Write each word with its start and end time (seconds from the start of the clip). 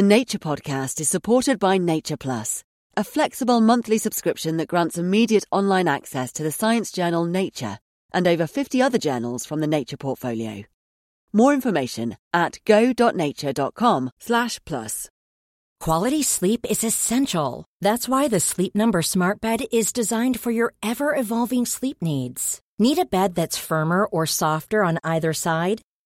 The 0.00 0.06
Nature 0.06 0.38
Podcast 0.38 0.98
is 0.98 1.10
supported 1.10 1.58
by 1.58 1.76
Nature 1.76 2.16
Plus, 2.16 2.64
a 2.96 3.04
flexible 3.04 3.60
monthly 3.60 3.98
subscription 3.98 4.56
that 4.56 4.68
grants 4.68 4.96
immediate 4.96 5.44
online 5.52 5.88
access 5.88 6.32
to 6.32 6.42
the 6.42 6.50
science 6.50 6.90
journal 6.90 7.26
Nature 7.26 7.78
and 8.10 8.26
over 8.26 8.46
50 8.46 8.80
other 8.80 8.96
journals 8.96 9.44
from 9.44 9.60
the 9.60 9.66
Nature 9.66 9.98
portfolio. 9.98 10.64
More 11.34 11.52
information 11.52 12.16
at 12.32 12.60
go.nature.com 12.64 14.10
slash 14.18 14.58
plus. 14.64 15.10
Quality 15.80 16.22
sleep 16.22 16.64
is 16.70 16.82
essential. 16.82 17.66
That's 17.82 18.08
why 18.08 18.26
the 18.26 18.40
Sleep 18.40 18.74
Number 18.74 19.02
Smart 19.02 19.42
Bed 19.42 19.64
is 19.70 19.92
designed 19.92 20.40
for 20.40 20.50
your 20.50 20.72
ever-evolving 20.82 21.66
sleep 21.66 21.98
needs. 22.00 22.62
Need 22.78 22.96
a 22.96 23.04
bed 23.04 23.34
that's 23.34 23.58
firmer 23.58 24.06
or 24.06 24.24
softer 24.24 24.82
on 24.82 24.98
either 25.04 25.34
side? 25.34 25.82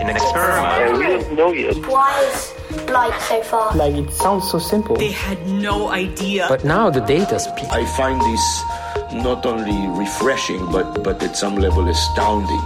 An 0.00 0.10
experiment. 0.10 0.66
Yeah, 0.66 0.98
we 0.98 1.04
don't 1.06 1.32
know 1.36 1.52
yet. 1.52 1.76
Why 1.86 2.20
is 2.24 2.88
light 2.90 3.18
so 3.22 3.42
far? 3.42 3.74
Like 3.76 3.94
it 3.94 4.10
sounds 4.12 4.50
so 4.50 4.58
simple. 4.58 4.96
They 4.96 5.12
had 5.12 5.46
no 5.46 5.88
idea. 5.88 6.46
But 6.48 6.64
now 6.64 6.90
the 6.90 7.00
data 7.00 7.38
speak. 7.38 7.66
I 7.70 7.84
find 7.96 8.20
this 8.20 8.62
not 9.24 9.46
only 9.46 9.86
refreshing, 9.98 10.66
but, 10.72 11.04
but 11.04 11.22
at 11.22 11.36
some 11.36 11.56
level 11.56 11.88
astounding. 11.88 12.62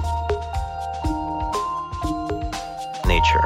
Nature. 3.06 3.44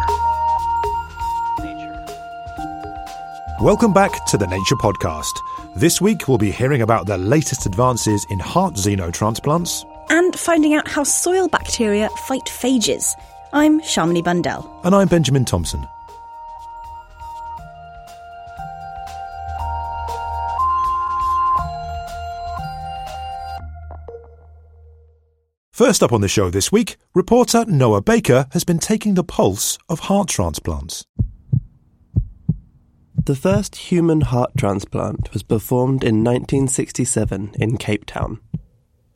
Welcome 3.60 3.92
back 3.92 4.24
to 4.26 4.38
the 4.38 4.46
Nature 4.46 4.76
Podcast. 4.76 5.32
This 5.74 6.00
week 6.00 6.28
we'll 6.28 6.38
be 6.38 6.50
hearing 6.50 6.82
about 6.82 7.06
the 7.06 7.18
latest 7.18 7.66
advances 7.66 8.26
in 8.30 8.38
heart 8.38 8.74
xenotransplants. 8.74 9.84
and 10.10 10.38
finding 10.38 10.74
out 10.74 10.86
how 10.88 11.02
soil 11.04 11.48
bacteria 11.48 12.08
fight 12.28 12.44
phages. 12.44 13.14
I'm 13.54 13.82
Shamini 13.82 14.24
Bundell. 14.24 14.80
And 14.82 14.94
I'm 14.94 15.08
Benjamin 15.08 15.44
Thompson. 15.44 15.86
First 25.70 26.02
up 26.02 26.12
on 26.12 26.22
the 26.22 26.28
show 26.28 26.48
this 26.48 26.72
week, 26.72 26.96
reporter 27.14 27.66
Noah 27.66 28.00
Baker 28.00 28.46
has 28.52 28.64
been 28.64 28.78
taking 28.78 29.14
the 29.14 29.24
pulse 29.24 29.76
of 29.86 30.00
heart 30.00 30.28
transplants. 30.28 31.04
The 33.24 33.36
first 33.36 33.76
human 33.76 34.22
heart 34.22 34.52
transplant 34.56 35.30
was 35.34 35.42
performed 35.42 36.04
in 36.04 36.24
1967 36.24 37.52
in 37.58 37.76
Cape 37.76 38.06
Town. 38.06 38.40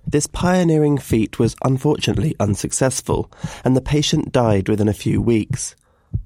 This 0.06 0.26
pioneering 0.28 0.98
feat 0.98 1.38
was 1.38 1.56
unfortunately 1.64 2.36
unsuccessful, 2.38 3.30
and 3.64 3.76
the 3.76 3.80
patient 3.80 4.30
died 4.30 4.68
within 4.68 4.88
a 4.88 4.94
few 4.94 5.20
weeks. 5.20 5.74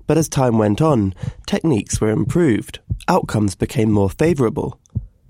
But 0.06 0.18
as 0.18 0.28
time 0.28 0.58
went 0.58 0.82
on, 0.82 1.14
techniques 1.46 2.00
were 2.00 2.10
improved, 2.10 2.80
outcomes 3.08 3.54
became 3.54 3.90
more 3.90 4.10
favourable. 4.10 4.78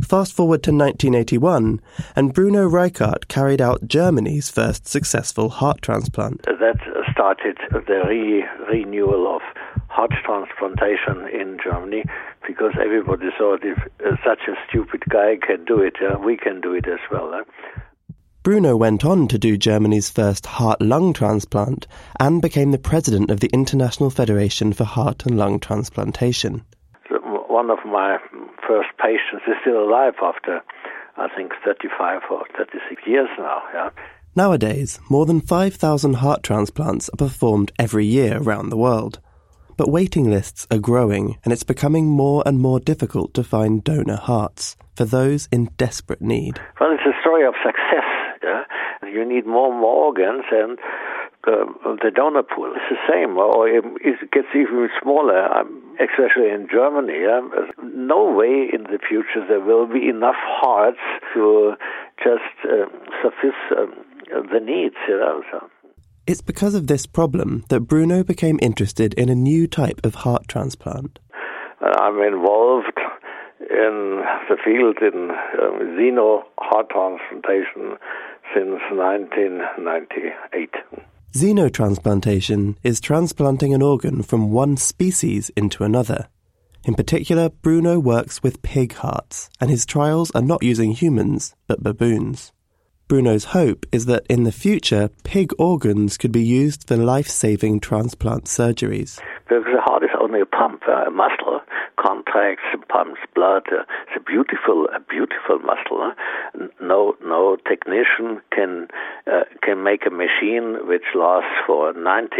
Fast 0.02 0.32
forward 0.32 0.62
to 0.64 0.72
1981, 0.72 1.80
and 2.16 2.34
Bruno 2.34 2.68
Reichart 2.68 3.28
carried 3.28 3.60
out 3.60 3.86
Germany's 3.86 4.48
first 4.50 4.88
successful 4.88 5.50
heart 5.50 5.80
transplant. 5.82 6.42
That 6.42 6.78
started 7.12 7.58
the 7.70 8.02
re- 8.08 8.44
renewal 8.68 9.36
of 9.36 9.42
heart 9.88 10.12
transplantation 10.24 11.28
in 11.28 11.58
Germany 11.62 12.04
because 12.46 12.72
everybody 12.82 13.28
thought 13.38 13.60
if 13.62 13.78
uh, 14.04 14.16
such 14.24 14.40
a 14.48 14.54
stupid 14.68 15.04
guy 15.08 15.36
can 15.40 15.64
do 15.66 15.80
it, 15.80 15.96
uh, 16.00 16.18
we 16.18 16.36
can 16.36 16.60
do 16.60 16.72
it 16.72 16.88
as 16.88 17.00
well. 17.12 17.34
eh? 17.34 17.42
Bruno 18.42 18.74
went 18.74 19.04
on 19.04 19.28
to 19.28 19.38
do 19.38 19.58
Germany's 19.58 20.08
first 20.08 20.46
heart 20.46 20.80
lung 20.80 21.12
transplant 21.12 21.86
and 22.18 22.40
became 22.40 22.70
the 22.70 22.78
president 22.78 23.30
of 23.30 23.40
the 23.40 23.50
International 23.52 24.08
Federation 24.08 24.72
for 24.72 24.84
Heart 24.84 25.26
and 25.26 25.36
Lung 25.36 25.60
Transplantation. 25.60 26.64
One 27.10 27.70
of 27.70 27.78
my 27.84 28.16
first 28.66 28.88
patients 28.96 29.44
is 29.46 29.56
still 29.60 29.84
alive 29.84 30.14
after, 30.22 30.62
I 31.18 31.28
think, 31.36 31.52
35 31.62 32.22
or 32.30 32.44
36 32.56 33.02
years 33.06 33.28
now. 33.38 33.62
Yeah. 33.74 33.90
Nowadays, 34.34 34.98
more 35.10 35.26
than 35.26 35.42
5,000 35.42 36.14
heart 36.14 36.42
transplants 36.42 37.10
are 37.10 37.18
performed 37.18 37.72
every 37.78 38.06
year 38.06 38.38
around 38.38 38.70
the 38.70 38.78
world. 38.78 39.20
But 39.76 39.90
waiting 39.90 40.30
lists 40.30 40.66
are 40.70 40.78
growing, 40.78 41.36
and 41.44 41.52
it's 41.52 41.62
becoming 41.62 42.06
more 42.06 42.42
and 42.46 42.58
more 42.58 42.80
difficult 42.80 43.34
to 43.34 43.44
find 43.44 43.84
donor 43.84 44.16
hearts 44.16 44.78
for 44.96 45.04
those 45.04 45.46
in 45.52 45.66
desperate 45.76 46.22
need. 46.22 46.58
Well, 46.80 46.92
it's 46.92 47.02
a 47.04 47.20
story 47.20 47.46
of 47.46 47.54
success. 47.62 48.19
Yeah? 48.42 48.64
You 49.02 49.24
need 49.24 49.46
more 49.46 49.70
and 49.72 49.80
more 49.80 50.06
organs, 50.06 50.44
and 50.50 50.78
uh, 51.46 51.94
the 52.02 52.10
donor 52.14 52.42
pool 52.42 52.72
is 52.72 52.82
the 52.90 53.00
same, 53.08 53.36
or 53.36 53.68
it 53.68 53.84
it 54.00 54.30
gets 54.30 54.48
even 54.54 54.88
smaller, 55.02 55.52
um, 55.54 55.82
especially 56.00 56.50
in 56.50 56.68
Germany. 56.70 57.20
Yeah? 57.22 57.40
No 57.82 58.24
way 58.24 58.68
in 58.72 58.84
the 58.84 58.98
future 58.98 59.46
there 59.46 59.60
will 59.60 59.86
be 59.86 60.08
enough 60.08 60.40
hearts 60.40 61.00
to 61.34 61.74
just 62.18 62.56
uh, 62.64 62.86
suffice 63.22 63.60
um, 63.76 63.94
the 64.52 64.60
needs. 64.60 64.96
You 65.08 65.18
know, 65.18 65.42
so. 65.50 65.70
It's 66.26 66.42
because 66.42 66.74
of 66.74 66.86
this 66.86 67.06
problem 67.06 67.64
that 67.70 67.80
Bruno 67.80 68.22
became 68.22 68.58
interested 68.62 69.14
in 69.14 69.28
a 69.28 69.34
new 69.34 69.66
type 69.66 70.00
of 70.04 70.14
heart 70.14 70.46
transplant. 70.46 71.18
Uh, 71.80 71.90
I'm 71.98 72.20
involved 72.20 72.98
in 73.70 74.22
the 74.48 74.56
field 74.62 74.98
in 75.00 75.30
um, 75.30 75.96
xeno 75.98 76.42
heart 76.58 76.90
transplantation 76.90 77.96
since 78.54 78.80
1998. 78.90 80.70
Xenotransplantation 81.32 82.76
is 82.82 83.00
transplanting 83.00 83.72
an 83.72 83.82
organ 83.82 84.22
from 84.22 84.50
one 84.50 84.76
species 84.76 85.50
into 85.56 85.84
another. 85.84 86.28
In 86.84 86.94
particular, 86.94 87.50
Bruno 87.50 87.98
works 88.00 88.42
with 88.42 88.62
pig 88.62 88.94
hearts, 88.94 89.50
and 89.60 89.70
his 89.70 89.86
trials 89.86 90.30
are 90.32 90.42
not 90.42 90.62
using 90.62 90.92
humans, 90.92 91.54
but 91.66 91.82
baboons. 91.82 92.52
Bruno's 93.10 93.46
hope 93.46 93.86
is 93.90 94.06
that 94.06 94.24
in 94.30 94.44
the 94.44 94.52
future, 94.52 95.10
pig 95.24 95.50
organs 95.58 96.16
could 96.16 96.30
be 96.30 96.44
used 96.44 96.86
for 96.86 96.96
life 96.96 97.26
saving 97.26 97.80
transplant 97.80 98.44
surgeries. 98.44 99.18
Because 99.48 99.64
the 99.64 99.80
heart 99.80 100.04
is 100.04 100.10
only 100.20 100.40
a 100.40 100.46
pump, 100.46 100.82
uh, 100.86 101.06
a 101.08 101.10
muscle, 101.10 101.60
contracts, 101.98 102.62
pumps 102.88 103.18
blood. 103.34 103.64
Uh, 103.66 103.82
it's 104.06 104.16
a 104.16 104.20
beautiful, 104.20 104.86
a 104.94 105.00
beautiful 105.00 105.58
muscle. 105.58 106.12
No, 106.80 107.16
no 107.20 107.56
technician 107.68 108.40
can 108.54 108.86
uh, 109.26 109.42
can 109.60 109.82
make 109.82 110.06
a 110.06 110.10
machine 110.10 110.86
which 110.86 111.10
lasts 111.16 111.50
for 111.66 111.92
90 111.92 112.36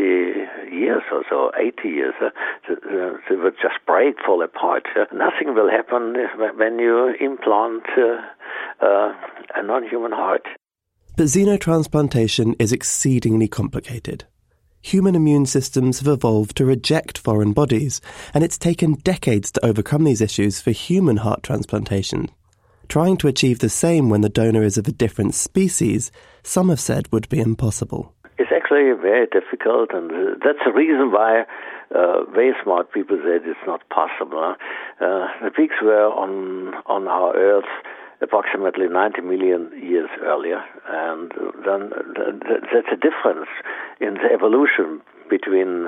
years 0.70 1.02
or 1.10 1.24
so, 1.28 1.50
80 1.58 1.88
years. 1.88 2.14
Uh, 2.22 2.30
uh, 2.70 3.18
it 3.28 3.42
would 3.42 3.56
just 3.60 3.84
break, 3.88 4.14
fall 4.24 4.40
apart. 4.40 4.86
Uh, 4.94 5.06
nothing 5.12 5.52
will 5.56 5.68
happen 5.68 6.14
when 6.56 6.78
you 6.78 7.12
implant 7.20 7.82
uh, 7.98 8.86
uh, 8.86 9.12
a 9.56 9.62
non-human 9.64 10.12
heart. 10.12 10.46
But 11.20 11.26
xenotransplantation 11.26 12.56
is 12.58 12.72
exceedingly 12.72 13.46
complicated. 13.46 14.24
Human 14.80 15.14
immune 15.14 15.44
systems 15.44 15.98
have 15.98 16.08
evolved 16.08 16.56
to 16.56 16.64
reject 16.64 17.18
foreign 17.18 17.52
bodies, 17.52 18.00
and 18.32 18.42
it's 18.42 18.56
taken 18.56 18.94
decades 18.94 19.52
to 19.52 19.62
overcome 19.66 20.04
these 20.04 20.22
issues 20.22 20.62
for 20.62 20.70
human 20.70 21.18
heart 21.18 21.42
transplantation. 21.42 22.30
Trying 22.88 23.18
to 23.18 23.28
achieve 23.28 23.58
the 23.58 23.68
same 23.68 24.08
when 24.08 24.22
the 24.22 24.30
donor 24.30 24.62
is 24.62 24.78
of 24.78 24.88
a 24.88 24.92
different 24.92 25.34
species, 25.34 26.10
some 26.42 26.70
have 26.70 26.80
said 26.80 27.12
would 27.12 27.28
be 27.28 27.38
impossible. 27.38 28.14
It's 28.38 28.50
actually 28.50 28.90
very 28.98 29.26
difficult, 29.26 29.90
and 29.92 30.40
that's 30.42 30.64
the 30.64 30.72
reason 30.72 31.12
why 31.12 31.44
uh, 31.94 32.24
very 32.32 32.54
smart 32.64 32.94
people 32.94 33.18
said 33.22 33.42
it's 33.44 33.60
not 33.66 33.86
possible. 33.90 34.54
Uh, 34.98 35.26
the 35.44 35.50
pigs 35.54 35.74
were 35.82 36.06
on 36.06 36.72
on 36.86 37.08
our 37.08 37.36
Earth 37.36 37.68
approximately 38.22 38.86
90 38.88 39.22
million 39.22 39.70
years 39.82 40.10
earlier, 40.22 40.62
and 40.88 41.32
then 41.64 41.90
th- 42.16 42.40
th- 42.46 42.64
that's 42.72 42.92
a 42.92 42.96
difference 42.96 43.48
in 44.00 44.14
the 44.14 44.30
evolution 44.32 45.00
between 45.28 45.86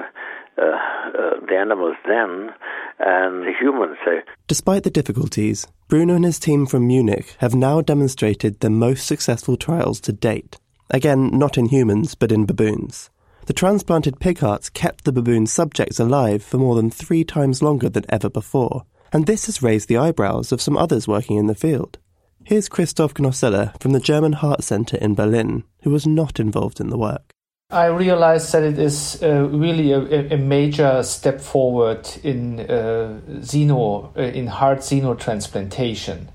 uh, 0.59 0.63
uh, 0.63 1.41
the 1.49 1.57
animals 1.57 1.97
then 2.07 2.51
and 2.99 3.43
the 3.43 3.53
humans. 3.59 3.97
Uh, 4.07 4.21
Despite 4.47 4.85
the 4.85 4.91
difficulties, 4.91 5.67
Bruno 5.89 6.15
and 6.15 6.25
his 6.25 6.39
team 6.39 6.67
from 6.67 6.87
Munich 6.87 7.37
have 7.39 7.55
now 7.55 7.81
demonstrated 7.81 8.61
the 8.61 8.71
most 8.71 9.07
successful 9.07 9.57
trials 9.57 10.01
to 10.03 10.13
date. 10.13 10.59
Again, 10.91 11.31
not 11.39 11.57
in 11.57 11.67
humans, 11.67 12.15
but 12.15 12.33
in 12.33 12.47
baboons. 12.47 13.11
The 13.47 13.53
transplanted 13.53 14.21
pig 14.21 14.39
hearts 14.39 14.71
kept 14.71 15.05
the 15.05 15.13
baboon 15.13 15.47
subjects 15.47 15.99
alive 15.99 16.43
for 16.43 16.59
more 16.59 16.77
than 16.77 16.91
three 16.91 17.25
times 17.25 17.63
longer 17.63 17.89
than 17.89 18.05
ever 18.09 18.31
before, 18.31 18.85
and 19.13 19.27
this 19.27 19.47
has 19.47 19.63
raised 19.63 19.89
the 19.89 19.97
eyebrows 19.97 20.53
of 20.53 20.63
some 20.63 20.77
others 20.77 21.09
working 21.09 21.39
in 21.39 21.47
the 21.47 21.55
field. 21.55 21.99
Here's 22.45 22.69
Christoph 22.69 23.15
Knosalla 23.15 23.81
from 23.81 23.93
the 23.93 24.01
German 24.01 24.33
Heart 24.33 24.65
Center 24.65 24.97
in 24.97 25.15
Berlin, 25.15 25.63
who 25.83 25.91
was 25.91 26.07
not 26.07 26.41
involved 26.41 26.81
in 26.81 26.91
the 26.91 26.99
work. 26.99 27.33
I 27.71 27.87
realized 27.87 28.53
that 28.53 28.65
it 28.65 28.79
is 28.79 29.23
uh, 29.23 29.49
really 29.49 29.93
a, 29.93 30.35
a, 30.35 30.37
major 30.37 31.03
step 31.05 31.41
forward 31.41 32.07
in 32.23 32.61
uh, 32.61 33.21
xeno, 33.41 34.15
uh, 34.17 34.21
in 34.21 34.49
heart 34.49 34.81
xenotransplantation. 34.81 36.27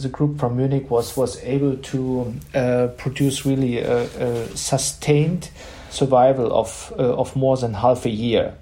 The 0.00 0.08
group 0.08 0.38
from 0.38 0.56
Munich 0.56 0.90
was 0.90 1.16
was 1.16 1.42
able 1.42 1.76
to 1.76 2.34
uh, 2.54 2.86
produce 2.96 3.44
really 3.44 3.80
a, 3.80 4.04
a, 4.04 4.56
sustained 4.56 5.50
survival 5.90 6.52
of 6.52 6.92
uh, 6.98 7.14
of 7.16 7.36
more 7.36 7.56
than 7.56 7.74
half 7.74 8.06
a 8.06 8.10
year. 8.10 8.54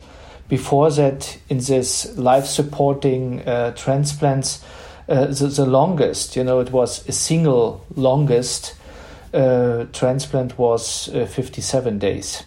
Before 0.49 0.90
that, 0.90 1.38
in 1.49 1.58
this 1.58 2.16
life 2.16 2.46
supporting 2.46 3.42
uh, 5.08 5.26
the, 5.26 5.46
the 5.46 5.66
longest, 5.66 6.36
you 6.36 6.44
know, 6.44 6.60
it 6.60 6.72
was 6.72 7.06
a 7.08 7.12
single 7.12 7.84
longest 7.94 8.74
uh, 9.32 9.84
transplant 9.92 10.58
was 10.58 11.08
uh, 11.14 11.26
57 11.26 11.98
days. 11.98 12.44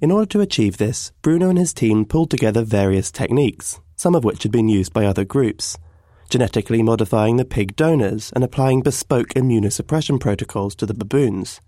In 0.00 0.10
order 0.10 0.26
to 0.26 0.40
achieve 0.40 0.76
this, 0.76 1.12
Bruno 1.22 1.48
and 1.48 1.58
his 1.58 1.72
team 1.72 2.04
pulled 2.04 2.30
together 2.30 2.62
various 2.62 3.10
techniques, 3.10 3.80
some 3.96 4.14
of 4.14 4.24
which 4.24 4.42
had 4.42 4.52
been 4.52 4.68
used 4.68 4.92
by 4.92 5.06
other 5.06 5.24
groups, 5.24 5.76
genetically 6.30 6.82
modifying 6.82 7.36
the 7.36 7.44
pig 7.44 7.74
donors 7.74 8.32
and 8.34 8.44
applying 8.44 8.82
bespoke 8.82 9.28
immunosuppression 9.30 10.20
protocols 10.20 10.74
to 10.76 10.86
the 10.86 10.94
baboons. 10.94 11.60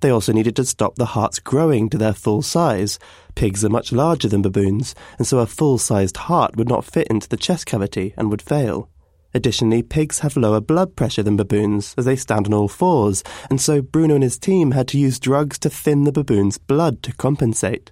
They 0.00 0.10
also 0.10 0.32
needed 0.32 0.56
to 0.56 0.66
stop 0.66 0.96
the 0.96 1.06
hearts 1.06 1.38
growing 1.38 1.88
to 1.88 1.96
their 1.96 2.12
full 2.12 2.42
size. 2.42 2.98
Pigs 3.34 3.64
are 3.64 3.70
much 3.70 3.92
larger 3.92 4.28
than 4.28 4.42
baboons, 4.42 4.94
and 5.16 5.26
so 5.26 5.38
a 5.38 5.46
full 5.46 5.78
sized 5.78 6.18
heart 6.18 6.56
would 6.56 6.68
not 6.68 6.84
fit 6.84 7.06
into 7.08 7.28
the 7.28 7.38
chest 7.38 7.64
cavity 7.64 8.12
and 8.18 8.30
would 8.30 8.42
fail. 8.42 8.90
Additionally, 9.34 9.82
pigs 9.82 10.20
have 10.20 10.36
lower 10.36 10.60
blood 10.60 10.94
pressure 10.94 11.22
than 11.22 11.36
baboons 11.36 11.94
as 11.98 12.04
they 12.04 12.16
stand 12.16 12.46
on 12.46 12.54
all 12.54 12.68
fours, 12.68 13.24
and 13.50 13.60
so 13.60 13.82
Bruno 13.82 14.14
and 14.14 14.22
his 14.22 14.38
team 14.38 14.70
had 14.70 14.86
to 14.88 14.98
use 14.98 15.18
drugs 15.18 15.58
to 15.58 15.68
thin 15.68 16.04
the 16.04 16.12
baboon's 16.12 16.56
blood 16.56 17.02
to 17.02 17.12
compensate. 17.14 17.90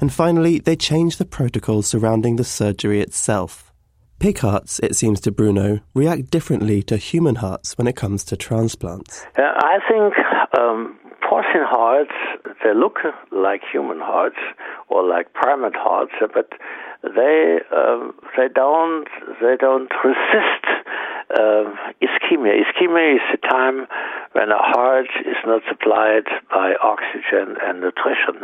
And 0.00 0.12
finally, 0.12 0.60
they 0.60 0.76
changed 0.76 1.18
the 1.18 1.26
protocols 1.26 1.86
surrounding 1.86 2.36
the 2.36 2.44
surgery 2.44 3.00
itself. 3.00 3.72
Pig 4.20 4.38
hearts, 4.38 4.78
it 4.82 4.94
seems 4.94 5.20
to 5.22 5.32
Bruno, 5.32 5.80
react 5.94 6.30
differently 6.30 6.82
to 6.84 6.96
human 6.96 7.36
hearts 7.36 7.76
when 7.76 7.86
it 7.86 7.96
comes 7.96 8.22
to 8.24 8.36
transplants. 8.36 9.24
Uh, 9.36 9.42
I 9.42 9.78
think 9.88 10.14
um, 10.58 10.98
porcine 11.22 11.64
hearts, 11.64 12.12
they 12.62 12.74
look 12.74 12.98
like 13.32 13.62
human 13.72 13.98
hearts 13.98 14.36
or 14.88 15.06
like 15.06 15.32
primate 15.32 15.76
hearts, 15.76 16.12
but 16.34 16.50
they 17.02 17.60
um, 17.74 18.14
they 18.36 18.48
don't 18.48 19.08
they 19.40 19.56
don't 19.58 19.90
resist 20.04 20.66
uh, 21.38 21.64
ischemia. 22.02 22.60
Ischemia 22.60 23.14
is 23.16 23.22
the 23.32 23.38
time 23.48 23.86
when 24.32 24.50
a 24.50 24.58
heart 24.58 25.08
is 25.20 25.36
not 25.46 25.62
supplied 25.68 26.26
by 26.50 26.74
oxygen 26.82 27.56
and 27.62 27.80
nutrition, 27.80 28.36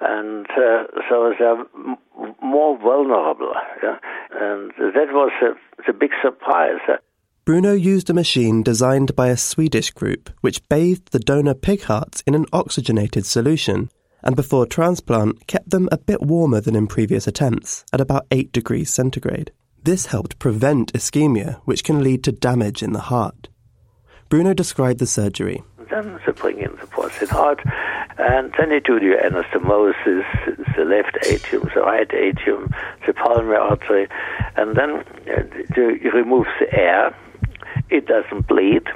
and 0.00 0.46
uh, 0.50 0.84
so 1.08 1.34
they're 1.38 1.64
more 2.42 2.78
vulnerable. 2.78 3.52
Yeah? 3.82 3.98
And 4.32 4.72
that 4.78 5.12
was 5.12 5.32
the 5.86 5.92
big 5.92 6.10
surprise. 6.22 6.80
Bruno 7.44 7.72
used 7.72 8.10
a 8.10 8.14
machine 8.14 8.62
designed 8.62 9.16
by 9.16 9.28
a 9.28 9.36
Swedish 9.36 9.90
group 9.90 10.30
which 10.40 10.68
bathed 10.68 11.10
the 11.10 11.18
donor 11.18 11.54
pig 11.54 11.82
hearts 11.82 12.22
in 12.26 12.34
an 12.34 12.46
oxygenated 12.52 13.26
solution 13.26 13.90
and 14.22 14.36
before 14.36 14.66
transplant 14.66 15.46
kept 15.46 15.70
them 15.70 15.88
a 15.90 15.98
bit 15.98 16.22
warmer 16.22 16.60
than 16.60 16.76
in 16.76 16.86
previous 16.86 17.26
attempts, 17.26 17.84
at 17.92 18.00
about 18.00 18.26
8 18.30 18.52
degrees 18.52 18.90
centigrade. 18.90 19.52
This 19.82 20.06
helped 20.06 20.38
prevent 20.38 20.92
ischemia, 20.92 21.60
which 21.64 21.84
can 21.84 22.02
lead 22.02 22.22
to 22.24 22.32
damage 22.32 22.82
in 22.82 22.92
the 22.92 23.00
heart. 23.00 23.48
Bruno 24.28 24.54
described 24.54 24.98
the 24.98 25.06
surgery. 25.06 25.62
Then 25.90 26.20
they 26.24 26.32
bring 26.32 26.58
in 26.58 26.76
the 26.76 26.86
porcine 26.86 27.28
heart, 27.28 27.60
and 28.18 28.52
then 28.58 28.68
they 28.68 28.80
do 28.80 29.00
the 29.00 29.16
anastomosis, 29.16 30.76
the 30.76 30.84
left 30.84 31.16
atrium, 31.26 31.68
the 31.74 31.80
right 31.80 32.12
atrium, 32.12 32.72
the 33.06 33.14
pulmonary 33.14 33.56
artery, 33.56 34.08
and 34.56 34.76
then 34.76 35.02
uh, 35.28 35.42
you 35.76 36.10
remove 36.12 36.46
the 36.60 36.72
air. 36.72 37.16
It 37.88 38.06
doesn't 38.06 38.46
bleed 38.46 38.86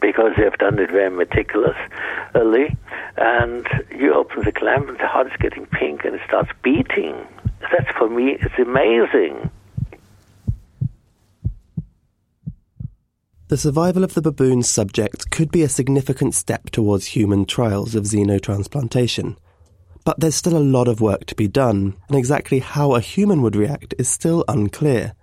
because 0.00 0.32
they 0.36 0.44
have 0.44 0.58
done 0.58 0.78
it 0.78 0.90
very 0.90 1.10
meticulously. 1.10 2.76
And 3.24 3.68
you 3.96 4.12
open 4.14 4.42
the 4.44 4.50
clamp 4.50 4.88
and 4.88 4.98
the 4.98 5.06
heart 5.06 5.28
is 5.28 5.36
getting 5.38 5.64
pink 5.66 6.04
and 6.04 6.16
it 6.16 6.20
starts 6.26 6.50
beating. 6.64 7.14
That's 7.60 7.96
for 7.96 8.08
me, 8.08 8.36
it's 8.40 8.58
amazing. 8.58 9.48
The 13.46 13.56
survival 13.56 14.02
of 14.02 14.14
the 14.14 14.22
baboon's 14.22 14.68
subject 14.68 15.30
could 15.30 15.52
be 15.52 15.62
a 15.62 15.68
significant 15.68 16.34
step 16.34 16.70
towards 16.70 17.06
human 17.06 17.44
trials 17.44 17.94
of 17.94 18.04
xenotransplantation. 18.04 19.36
But 20.04 20.18
there's 20.18 20.34
still 20.34 20.56
a 20.56 20.58
lot 20.58 20.88
of 20.88 21.00
work 21.00 21.26
to 21.26 21.36
be 21.36 21.46
done, 21.46 21.94
and 22.08 22.18
exactly 22.18 22.58
how 22.58 22.96
a 22.96 23.00
human 23.00 23.40
would 23.42 23.54
react 23.54 23.94
is 23.98 24.08
still 24.08 24.44
unclear. 24.48 25.14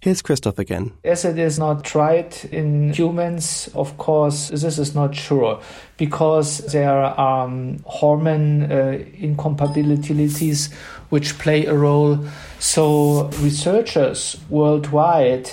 Here's 0.00 0.22
Christoph 0.22 0.60
again. 0.60 0.92
As 1.02 1.24
it 1.24 1.38
is 1.38 1.58
not 1.58 1.84
tried 1.84 2.36
in 2.52 2.92
humans, 2.92 3.68
of 3.74 3.98
course, 3.98 4.48
this 4.48 4.78
is 4.78 4.94
not 4.94 5.14
sure 5.14 5.60
because 5.96 6.58
there 6.72 6.92
are 6.92 7.44
um, 7.44 7.80
hormone 7.84 8.70
uh, 8.70 9.04
incompatibilities 9.14 10.72
which 11.08 11.36
play 11.38 11.66
a 11.66 11.74
role. 11.74 12.20
So, 12.60 13.28
researchers 13.40 14.36
worldwide, 14.48 15.50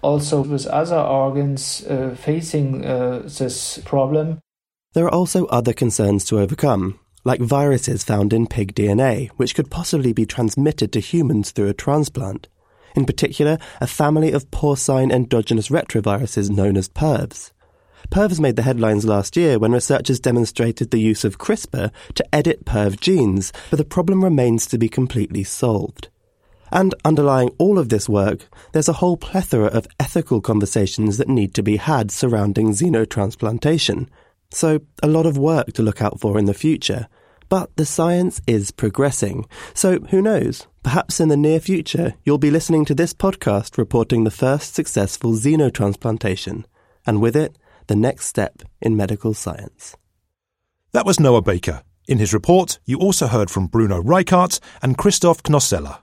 also 0.00 0.42
with 0.42 0.66
other 0.66 1.00
organs 1.00 1.84
uh, 1.86 2.14
facing 2.16 2.84
uh, 2.84 3.22
this 3.24 3.78
problem. 3.84 4.38
There 4.92 5.06
are 5.06 5.14
also 5.14 5.46
other 5.46 5.72
concerns 5.72 6.24
to 6.26 6.38
overcome, 6.38 7.00
like 7.24 7.40
viruses 7.40 8.04
found 8.04 8.32
in 8.32 8.46
pig 8.46 8.74
DNA, 8.76 9.30
which 9.30 9.56
could 9.56 9.70
possibly 9.70 10.12
be 10.12 10.26
transmitted 10.26 10.92
to 10.92 11.00
humans 11.00 11.50
through 11.50 11.68
a 11.68 11.74
transplant 11.74 12.46
in 12.94 13.04
particular 13.04 13.58
a 13.80 13.86
family 13.86 14.32
of 14.32 14.50
porcine 14.50 15.12
endogenous 15.12 15.68
retroviruses 15.68 16.50
known 16.50 16.76
as 16.76 16.88
PERVs. 16.88 17.52
PERVs 18.10 18.40
made 18.40 18.56
the 18.56 18.62
headlines 18.62 19.04
last 19.04 19.36
year 19.36 19.58
when 19.58 19.72
researchers 19.72 20.20
demonstrated 20.20 20.90
the 20.90 21.00
use 21.00 21.24
of 21.24 21.38
CRISPR 21.38 21.90
to 22.14 22.34
edit 22.34 22.64
PERV 22.64 23.00
genes, 23.00 23.52
but 23.70 23.76
the 23.76 23.84
problem 23.84 24.22
remains 24.22 24.66
to 24.66 24.78
be 24.78 24.88
completely 24.88 25.44
solved. 25.44 26.08
And 26.70 26.94
underlying 27.04 27.50
all 27.58 27.78
of 27.78 27.90
this 27.90 28.08
work, 28.08 28.48
there's 28.72 28.88
a 28.88 28.94
whole 28.94 29.16
plethora 29.16 29.66
of 29.66 29.86
ethical 30.00 30.40
conversations 30.40 31.18
that 31.18 31.28
need 31.28 31.54
to 31.54 31.62
be 31.62 31.76
had 31.76 32.10
surrounding 32.10 32.72
xenotransplantation. 32.72 34.08
So, 34.50 34.80
a 35.02 35.08
lot 35.08 35.26
of 35.26 35.38
work 35.38 35.72
to 35.74 35.82
look 35.82 36.02
out 36.02 36.20
for 36.20 36.38
in 36.38 36.46
the 36.46 36.54
future. 36.54 37.08
But 37.48 37.76
the 37.76 37.84
science 37.84 38.40
is 38.46 38.70
progressing, 38.70 39.46
so 39.74 39.98
who 40.10 40.22
knows? 40.22 40.66
Perhaps 40.82 41.20
in 41.20 41.28
the 41.28 41.36
near 41.36 41.60
future, 41.60 42.14
you'll 42.24 42.38
be 42.38 42.50
listening 42.50 42.84
to 42.86 42.94
this 42.94 43.14
podcast 43.14 43.78
reporting 43.78 44.24
the 44.24 44.32
first 44.32 44.74
successful 44.74 45.32
xenotransplantation, 45.32 46.64
and 47.06 47.20
with 47.20 47.36
it, 47.36 47.56
the 47.86 47.94
next 47.94 48.26
step 48.26 48.62
in 48.80 48.96
medical 48.96 49.32
science. 49.32 49.96
That 50.92 51.06
was 51.06 51.20
Noah 51.20 51.42
Baker. 51.42 51.82
In 52.08 52.18
his 52.18 52.34
report, 52.34 52.80
you 52.84 52.98
also 52.98 53.28
heard 53.28 53.48
from 53.48 53.68
Bruno 53.68 54.02
Reichart 54.02 54.58
and 54.82 54.98
Christoph 54.98 55.42
Knosalla. 55.44 56.00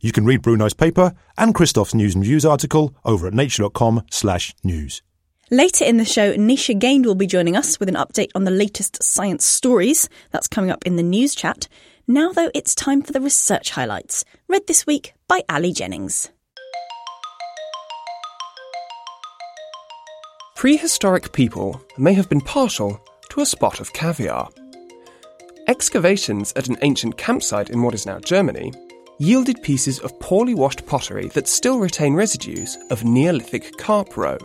You 0.00 0.12
can 0.12 0.24
read 0.24 0.42
Bruno's 0.42 0.74
paper 0.74 1.12
and 1.36 1.54
Christoph's 1.54 1.94
news 1.94 2.14
and 2.14 2.24
views 2.24 2.44
article 2.44 2.94
over 3.04 3.26
at 3.26 3.34
nature.com 3.34 4.04
slash 4.10 4.54
news. 4.62 5.02
Later 5.50 5.84
in 5.84 5.96
the 5.96 6.04
show, 6.04 6.34
Nisha 6.34 6.78
Gaind 6.78 7.04
will 7.04 7.16
be 7.16 7.26
joining 7.26 7.56
us 7.56 7.80
with 7.80 7.88
an 7.88 7.96
update 7.96 8.30
on 8.36 8.44
the 8.44 8.52
latest 8.52 9.02
science 9.02 9.44
stories. 9.44 10.08
That's 10.30 10.46
coming 10.46 10.70
up 10.70 10.86
in 10.86 10.94
the 10.94 11.02
news 11.02 11.34
chat. 11.34 11.66
Now, 12.10 12.32
though, 12.32 12.50
it's 12.54 12.74
time 12.74 13.02
for 13.02 13.12
the 13.12 13.20
research 13.20 13.70
highlights, 13.70 14.24
read 14.48 14.66
this 14.66 14.84
week 14.84 15.14
by 15.28 15.44
Ali 15.48 15.72
Jennings. 15.72 16.28
Prehistoric 20.56 21.30
people 21.32 21.80
may 21.98 22.12
have 22.14 22.28
been 22.28 22.40
partial 22.40 23.00
to 23.28 23.42
a 23.42 23.46
spot 23.46 23.78
of 23.78 23.92
caviar. 23.92 24.48
Excavations 25.68 26.52
at 26.56 26.66
an 26.66 26.78
ancient 26.82 27.16
campsite 27.16 27.70
in 27.70 27.80
what 27.80 27.94
is 27.94 28.06
now 28.06 28.18
Germany 28.18 28.72
yielded 29.20 29.62
pieces 29.62 30.00
of 30.00 30.18
poorly 30.18 30.56
washed 30.56 30.84
pottery 30.86 31.28
that 31.28 31.46
still 31.46 31.78
retain 31.78 32.14
residues 32.14 32.76
of 32.90 33.04
Neolithic 33.04 33.78
carp 33.78 34.16
roe. 34.16 34.38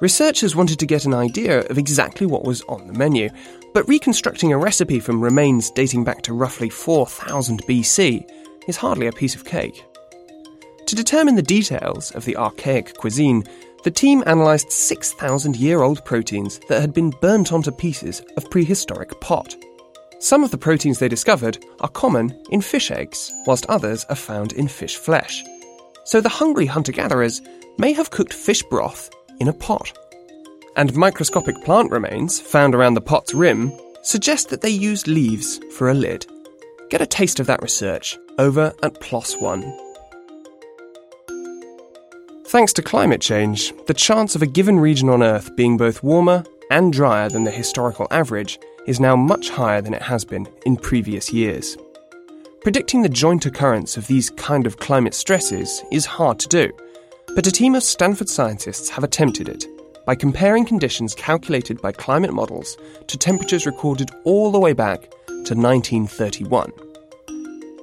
Researchers 0.00 0.56
wanted 0.56 0.80
to 0.80 0.86
get 0.86 1.04
an 1.04 1.14
idea 1.14 1.60
of 1.66 1.78
exactly 1.78 2.26
what 2.26 2.44
was 2.44 2.60
on 2.62 2.88
the 2.88 2.92
menu, 2.92 3.30
but 3.74 3.88
reconstructing 3.88 4.52
a 4.52 4.58
recipe 4.58 5.00
from 5.00 5.20
remains 5.20 5.70
dating 5.70 6.04
back 6.04 6.22
to 6.22 6.34
roughly 6.34 6.68
4000 6.68 7.62
BC 7.66 8.28
is 8.68 8.76
hardly 8.76 9.06
a 9.06 9.12
piece 9.12 9.34
of 9.34 9.44
cake. 9.44 9.84
To 10.86 10.94
determine 10.94 11.36
the 11.36 11.42
details 11.42 12.10
of 12.12 12.24
the 12.24 12.36
archaic 12.36 12.96
cuisine, 12.98 13.44
the 13.84 13.90
team 13.90 14.22
analysed 14.26 14.70
6,000 14.70 15.56
year 15.56 15.82
old 15.82 16.04
proteins 16.04 16.60
that 16.68 16.80
had 16.80 16.92
been 16.92 17.10
burnt 17.10 17.52
onto 17.52 17.70
pieces 17.70 18.22
of 18.36 18.50
prehistoric 18.50 19.20
pot. 19.20 19.56
Some 20.20 20.44
of 20.44 20.52
the 20.52 20.58
proteins 20.58 20.98
they 20.98 21.08
discovered 21.08 21.64
are 21.80 21.88
common 21.88 22.40
in 22.50 22.60
fish 22.60 22.90
eggs, 22.90 23.32
whilst 23.46 23.66
others 23.66 24.04
are 24.08 24.16
found 24.16 24.52
in 24.52 24.68
fish 24.68 24.96
flesh. 24.96 25.42
So 26.04 26.20
the 26.20 26.28
hungry 26.28 26.66
hunter 26.66 26.92
gatherers 26.92 27.42
may 27.78 27.92
have 27.92 28.10
cooked 28.10 28.32
fish 28.32 28.62
broth 28.64 29.10
in 29.40 29.48
a 29.48 29.52
pot. 29.52 29.92
And 30.74 30.94
microscopic 30.96 31.62
plant 31.64 31.90
remains 31.90 32.40
found 32.40 32.74
around 32.74 32.94
the 32.94 33.02
pot's 33.02 33.34
rim 33.34 33.72
suggest 34.02 34.48
that 34.48 34.62
they 34.62 34.70
used 34.70 35.06
leaves 35.06 35.60
for 35.76 35.90
a 35.90 35.94
lid. 35.94 36.26
Get 36.88 37.02
a 37.02 37.06
taste 37.06 37.40
of 37.40 37.46
that 37.46 37.62
research 37.62 38.18
over 38.38 38.72
at 38.82 39.00
PLOS 39.00 39.40
ONE. 39.40 39.62
Thanks 42.46 42.72
to 42.74 42.82
climate 42.82 43.20
change, 43.20 43.72
the 43.86 43.94
chance 43.94 44.34
of 44.34 44.42
a 44.42 44.46
given 44.46 44.80
region 44.80 45.08
on 45.08 45.22
Earth 45.22 45.54
being 45.56 45.76
both 45.76 46.02
warmer 46.02 46.42
and 46.70 46.92
drier 46.92 47.28
than 47.28 47.44
the 47.44 47.50
historical 47.50 48.06
average 48.10 48.58
is 48.86 48.98
now 48.98 49.14
much 49.14 49.50
higher 49.50 49.82
than 49.82 49.94
it 49.94 50.02
has 50.02 50.24
been 50.24 50.48
in 50.64 50.76
previous 50.76 51.32
years. 51.32 51.76
Predicting 52.62 53.02
the 53.02 53.08
joint 53.08 53.44
occurrence 53.44 53.96
of 53.96 54.06
these 54.06 54.30
kind 54.30 54.66
of 54.66 54.78
climate 54.78 55.14
stresses 55.14 55.82
is 55.92 56.06
hard 56.06 56.38
to 56.40 56.48
do, 56.48 56.72
but 57.34 57.46
a 57.46 57.52
team 57.52 57.74
of 57.74 57.82
Stanford 57.82 58.28
scientists 58.28 58.88
have 58.88 59.04
attempted 59.04 59.48
it 59.48 59.66
by 60.04 60.14
comparing 60.14 60.64
conditions 60.64 61.14
calculated 61.14 61.80
by 61.80 61.92
climate 61.92 62.32
models 62.32 62.76
to 63.06 63.16
temperatures 63.16 63.66
recorded 63.66 64.10
all 64.24 64.50
the 64.50 64.58
way 64.58 64.72
back 64.72 65.10
to 65.26 65.54
1931. 65.54 66.72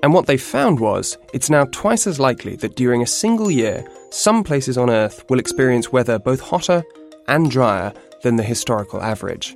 And 0.01 0.13
what 0.13 0.27
they 0.27 0.37
found 0.37 0.79
was 0.79 1.17
it's 1.33 1.49
now 1.49 1.65
twice 1.65 2.07
as 2.07 2.19
likely 2.19 2.55
that 2.57 2.75
during 2.75 3.01
a 3.01 3.07
single 3.07 3.51
year, 3.51 3.85
some 4.11 4.43
places 4.43 4.77
on 4.77 4.89
Earth 4.89 5.25
will 5.29 5.39
experience 5.39 5.91
weather 5.91 6.17
both 6.17 6.39
hotter 6.39 6.83
and 7.27 7.51
drier 7.51 7.93
than 8.23 8.37
the 8.37 8.43
historical 8.43 9.01
average. 9.01 9.55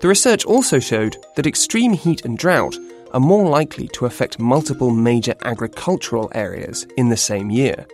The 0.00 0.08
research 0.08 0.44
also 0.44 0.78
showed 0.78 1.16
that 1.36 1.46
extreme 1.46 1.92
heat 1.92 2.24
and 2.24 2.38
drought 2.38 2.76
are 3.12 3.20
more 3.20 3.48
likely 3.48 3.88
to 3.88 4.06
affect 4.06 4.38
multiple 4.38 4.90
major 4.90 5.34
agricultural 5.42 6.30
areas 6.34 6.86
in 6.96 7.08
the 7.08 7.16
same 7.16 7.50
year. 7.50 7.86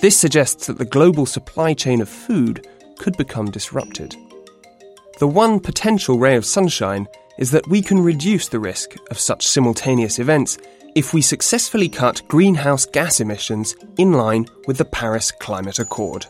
This 0.00 0.18
suggests 0.18 0.66
that 0.66 0.78
the 0.78 0.84
global 0.84 1.26
supply 1.26 1.74
chain 1.74 2.00
of 2.00 2.08
food 2.08 2.66
could 2.98 3.16
become 3.16 3.50
disrupted. 3.50 4.14
The 5.18 5.28
one 5.28 5.60
potential 5.60 6.18
ray 6.18 6.36
of 6.36 6.44
sunshine 6.44 7.06
is 7.38 7.50
that 7.52 7.68
we 7.68 7.82
can 7.82 8.00
reduce 8.00 8.48
the 8.48 8.60
risk 8.60 8.96
of 9.10 9.18
such 9.18 9.46
simultaneous 9.46 10.18
events 10.18 10.58
if 10.94 11.12
we 11.12 11.22
successfully 11.22 11.88
cut 11.88 12.22
greenhouse 12.28 12.86
gas 12.86 13.20
emissions 13.20 13.74
in 13.98 14.12
line 14.12 14.46
with 14.66 14.78
the 14.78 14.84
Paris 14.84 15.32
Climate 15.32 15.78
Accord. 15.78 16.26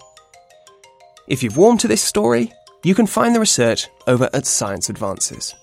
If 1.26 1.42
you've 1.42 1.56
warmed 1.56 1.80
to 1.80 1.88
this 1.88 2.02
story, 2.02 2.52
you 2.82 2.94
can 2.94 3.06
find 3.06 3.34
the 3.34 3.40
research 3.40 3.88
over 4.06 4.28
at 4.32 4.46
Science 4.46 4.88
Advances. 4.88 5.54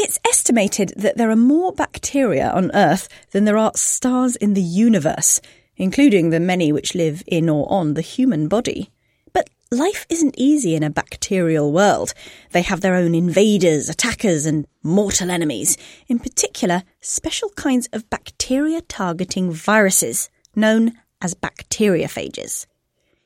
It's 0.00 0.20
estimated 0.24 0.92
that 0.96 1.16
there 1.16 1.28
are 1.28 1.34
more 1.34 1.72
bacteria 1.72 2.50
on 2.50 2.70
Earth 2.72 3.08
than 3.32 3.46
there 3.46 3.58
are 3.58 3.72
stars 3.74 4.36
in 4.36 4.54
the 4.54 4.62
universe, 4.62 5.40
including 5.76 6.30
the 6.30 6.38
many 6.38 6.70
which 6.70 6.94
live 6.94 7.24
in 7.26 7.48
or 7.48 7.66
on 7.68 7.94
the 7.94 8.00
human 8.00 8.46
body. 8.46 8.92
But 9.32 9.50
life 9.72 10.06
isn't 10.08 10.38
easy 10.38 10.76
in 10.76 10.84
a 10.84 10.88
bacterial 10.88 11.72
world. 11.72 12.14
They 12.52 12.62
have 12.62 12.80
their 12.80 12.94
own 12.94 13.12
invaders, 13.12 13.88
attackers, 13.88 14.46
and 14.46 14.68
mortal 14.84 15.32
enemies. 15.32 15.76
In 16.06 16.20
particular, 16.20 16.84
special 17.00 17.48
kinds 17.56 17.88
of 17.92 18.08
bacteria 18.08 18.82
targeting 18.82 19.50
viruses, 19.50 20.30
known 20.54 20.92
as 21.20 21.34
bacteriophages. 21.34 22.66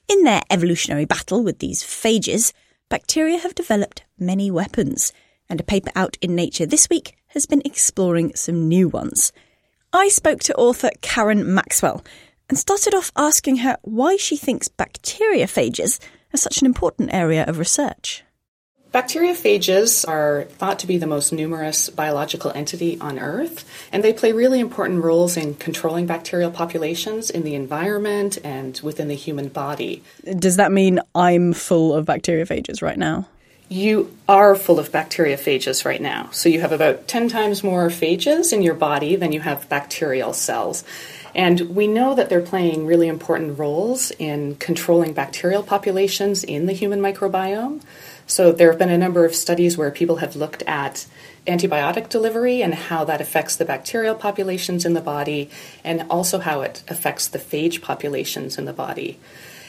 In 0.09 0.25
their 0.25 0.41
evolutionary 0.49 1.05
battle 1.05 1.45
with 1.45 1.59
these 1.59 1.83
phages, 1.83 2.55
bacteria 2.89 3.37
have 3.37 3.55
developed 3.55 4.05
many 4.19 4.51
weapons 4.51 5.13
and 5.53 5.61
a 5.61 5.65
paper 5.65 5.93
out 5.95 6.17
in 6.23 6.35
Nature 6.35 6.65
this 6.65 6.89
week 6.89 7.15
has 7.29 7.45
been 7.45 7.61
exploring 7.67 8.35
some 8.35 8.69
new 8.69 8.89
ones. 8.89 9.33
I 9.93 10.09
spoke 10.09 10.41
to 10.45 10.55
author 10.55 10.89
Karen 11.03 11.55
Maxwell 11.55 12.03
and 12.49 12.59
started 12.59 12.95
off 12.95 13.13
asking 13.17 13.59
her 13.59 13.77
why 13.83 14.17
she 14.17 14.39
thinks 14.39 14.69
bacteriophages 14.69 16.01
are 16.33 16.39
such 16.39 16.63
an 16.63 16.67
important 16.67 17.13
area 17.13 17.45
of 17.45 17.59
research. 17.59 18.25
Bacteriophages 18.95 20.09
are 20.09 20.45
thought 20.45 20.79
to 20.79 20.87
be 20.87 20.97
the 20.97 21.07
most 21.07 21.35
numerous 21.35 21.91
biological 21.91 22.51
entity 22.55 22.99
on 22.99 23.19
Earth, 23.19 23.69
and 23.93 24.03
they 24.03 24.15
play 24.15 24.33
really 24.33 24.59
important 24.59 25.05
roles 25.05 25.37
in 25.37 25.55
controlling 25.55 26.07
bacterial 26.07 26.51
populations 26.51 27.29
in 27.29 27.43
the 27.43 27.55
environment 27.55 28.39
and 28.43 28.81
within 28.83 29.09
the 29.09 29.15
human 29.15 29.49
body. 29.49 30.03
Does 30.25 30.57
that 30.57 30.73
mean 30.73 30.99
I'm 31.15 31.53
full 31.53 31.93
of 31.95 32.07
bacteriophages 32.07 32.81
right 32.81 32.99
now? 32.99 33.27
You 33.73 34.15
are 34.29 34.55
full 34.55 34.79
of 34.79 34.93
bacteriophages 34.93 35.85
right 35.85 36.01
now. 36.01 36.29
So 36.31 36.49
you 36.49 36.61
have 36.61 36.73
about 36.73 37.09
10 37.09 37.29
times 37.29 37.65
more 37.65 37.89
phages 37.89 38.53
in 38.53 38.63
your 38.63 38.75
body 38.75 39.17
than 39.17 39.33
you 39.33 39.41
have 39.41 39.69
bacterial 39.69 40.35
cells. 40.35 40.85
And 41.35 41.61
we 41.75 41.87
know 41.87 42.15
that 42.15 42.29
they're 42.29 42.43
playing 42.43 42.85
really 42.85 43.09
important 43.09 43.59
roles 43.59 44.11
in 44.19 44.57
controlling 44.57 45.15
bacterial 45.15 45.63
populations 45.63 46.45
in 46.45 46.67
the 46.67 46.75
human 46.75 47.01
microbiome. 47.01 47.81
So 48.27 48.53
there 48.53 48.71
have 48.71 48.79
been 48.79 48.91
a 48.91 48.99
number 48.99 49.25
of 49.25 49.35
studies 49.35 49.79
where 49.79 49.91
people 49.91 50.17
have 50.17 50.37
looked 50.37 50.63
at 50.65 51.07
antibiotic 51.47 52.11
delivery 52.11 52.63
and 52.63 52.75
how 52.75 53.05
that 53.05 53.23
affects 53.23 53.57
the 53.57 53.65
bacterial 53.65 54.15
populations 54.15 54.85
in 54.85 54.93
the 54.93 55.01
body, 55.01 55.51
and 55.83 56.05
also 56.11 56.39
how 56.39 56.61
it 56.61 56.83
affects 56.89 57.27
the 57.27 57.39
phage 57.39 57.81
populations 57.83 58.59
in 58.59 58.67
the 58.67 58.73
body. 58.73 59.19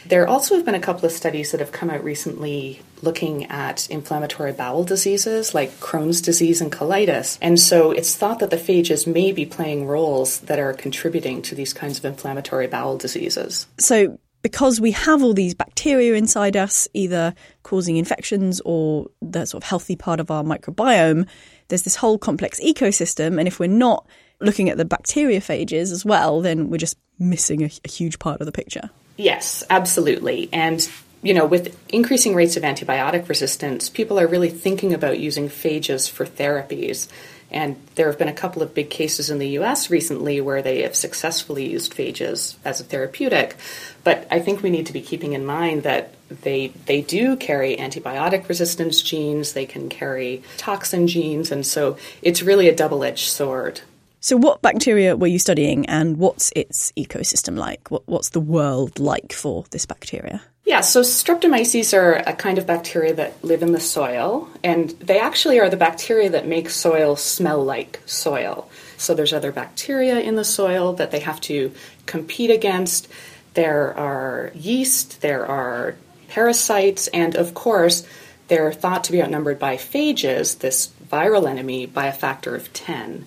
There 0.06 0.28
also 0.28 0.56
have 0.56 0.66
been 0.66 0.76
a 0.76 0.80
couple 0.80 1.06
of 1.06 1.12
studies 1.12 1.52
that 1.52 1.60
have 1.60 1.72
come 1.72 1.90
out 1.90 2.04
recently 2.04 2.82
looking 3.02 3.46
at 3.46 3.90
inflammatory 3.90 4.54
bowel 4.54 4.84
diseases 4.84 5.54
like 5.54 5.72
Crohn's 5.80 6.22
disease 6.22 6.62
and 6.62 6.72
colitis. 6.72 7.38
And 7.42 7.60
so 7.60 7.92
it's 7.92 8.16
thought 8.16 8.40
that 8.40 8.50
the 8.50 8.58
phages 8.58 9.06
may 9.06 9.32
be 9.32 9.46
playing 9.46 9.88
roles 9.88 10.40
that 10.42 10.60
are 10.60 10.74
contributing 10.74 11.42
to 11.44 11.56
these 11.56 11.74
kinds 11.74 11.98
of 11.98 12.06
inflammatory 12.06 12.68
bowel 12.68 12.98
diseases. 12.98 13.68
So 13.78 14.20
because 14.42 14.80
we 14.80 14.92
have 14.92 15.24
all 15.24 15.34
these 15.34 15.54
bacteria 15.54 16.16
inside 16.16 16.56
us, 16.56 16.88
either 16.94 17.34
causing 17.64 17.98
infections 17.98 18.62
or 18.66 19.08
the 19.22 19.46
sort 19.46 19.64
of 19.64 19.68
healthy 19.68 19.96
part 19.96 20.20
of 20.20 20.30
our 20.30 20.44
microbiome, 20.44 21.28
there's 21.70 21.84
this 21.84 21.96
whole 21.96 22.18
complex 22.18 22.60
ecosystem. 22.60 23.40
And 23.40 23.48
if 23.48 23.60
we're 23.60 23.68
not 23.68 24.06
looking 24.42 24.70
at 24.70 24.78
the 24.78 24.86
bacteriophages 24.86 25.92
as 25.92 26.04
well, 26.06 26.42
then 26.42 26.70
we're 26.70 26.78
just 26.78 26.98
missing 27.18 27.64
a, 27.64 27.70
a 27.86 27.90
huge 27.90 28.20
part 28.20 28.42
of 28.42 28.46
the 28.46 28.52
picture. 28.52 28.90
Yes, 29.18 29.64
absolutely. 29.70 30.50
And 30.52 30.88
you 31.24 31.34
know, 31.34 31.46
with 31.46 31.78
increasing 31.90 32.36
rates 32.36 32.58
of 32.58 32.64
antibiotic 32.64 33.30
resistance, 33.30 33.90
people 33.90 34.20
are 34.20 34.28
really 34.28 34.50
thinking 34.50 34.94
about 34.94 35.20
using 35.20 35.48
phages 35.48 36.10
for 36.10 36.26
therapies. 36.26 37.08
And 37.50 37.78
there 37.96 38.08
have 38.08 38.18
been 38.18 38.28
a 38.28 38.34
couple 38.34 38.62
of 38.62 38.74
big 38.74 38.90
cases 38.90 39.30
in 39.30 39.40
the 39.40 39.50
US 39.60 39.90
recently 39.90 40.42
where 40.42 40.62
they 40.62 40.82
have 40.82 40.96
successfully 40.96 41.70
used 41.72 41.96
phages 41.96 42.56
as 42.66 42.82
a 42.82 42.84
therapeutic. 42.84 43.56
But 44.04 44.28
I 44.30 44.40
think 44.40 44.62
we 44.62 44.70
need 44.70 44.88
to 44.88 44.94
be 44.94 45.02
keeping 45.02 45.32
in 45.32 45.46
mind 45.46 45.84
that 45.84 46.14
they 46.42 46.70
they 46.88 47.02
do 47.02 47.38
carry 47.38 47.78
antibiotic 47.78 48.50
resistance 48.50 49.02
genes, 49.02 49.54
they 49.54 49.66
can 49.66 49.88
carry 49.88 50.44
toxin 50.58 51.08
genes, 51.08 51.52
and 51.52 51.66
so 51.66 51.98
it's 52.22 52.42
really 52.42 52.68
a 52.68 52.76
double-edged 52.76 53.30
sword. 53.30 53.82
So, 54.24 54.38
what 54.38 54.62
bacteria 54.62 55.18
were 55.18 55.28
you 55.28 55.38
studying, 55.38 55.86
and 55.88 56.16
what's 56.16 56.54
its 56.56 56.94
ecosystem 56.94 57.58
like? 57.58 57.92
What, 57.92 58.08
what's 58.08 58.30
the 58.30 58.40
world 58.40 58.98
like 58.98 59.34
for 59.34 59.66
this 59.72 59.86
bacteria? 59.86 60.42
Yeah, 60.64 60.80
so 60.80 61.02
streptomyces 61.02 61.94
are 61.94 62.24
a 62.26 62.32
kind 62.32 62.58
of 62.58 62.66
bacteria 62.66 63.14
that 63.16 63.44
live 63.44 63.62
in 63.62 63.74
the 63.74 63.82
soil, 63.82 64.48
and 64.64 64.92
they 64.92 65.20
actually 65.20 65.60
are 65.60 65.70
the 65.70 65.76
bacteria 65.76 66.30
that 66.30 66.48
make 66.48 66.70
soil 66.70 67.18
smell 67.18 67.66
like 67.66 68.00
soil. 68.06 68.70
So, 68.96 69.14
there's 69.14 69.34
other 69.34 69.52
bacteria 69.52 70.22
in 70.22 70.36
the 70.36 70.46
soil 70.46 70.94
that 70.94 71.12
they 71.12 71.20
have 71.20 71.42
to 71.42 71.74
compete 72.06 72.50
against. 72.50 73.10
There 73.56 73.94
are 73.94 74.54
yeast, 74.56 75.20
there 75.20 75.46
are 75.46 75.96
parasites, 76.30 77.08
and 77.08 77.36
of 77.36 77.54
course, 77.54 78.08
they're 78.48 78.72
thought 78.72 79.04
to 79.04 79.12
be 79.12 79.22
outnumbered 79.22 79.60
by 79.60 79.76
phages, 79.76 80.60
this 80.60 80.92
viral 81.12 81.46
enemy, 81.46 81.88
by 81.88 82.06
a 82.06 82.14
factor 82.14 82.56
of 82.56 82.72
10. 82.72 83.26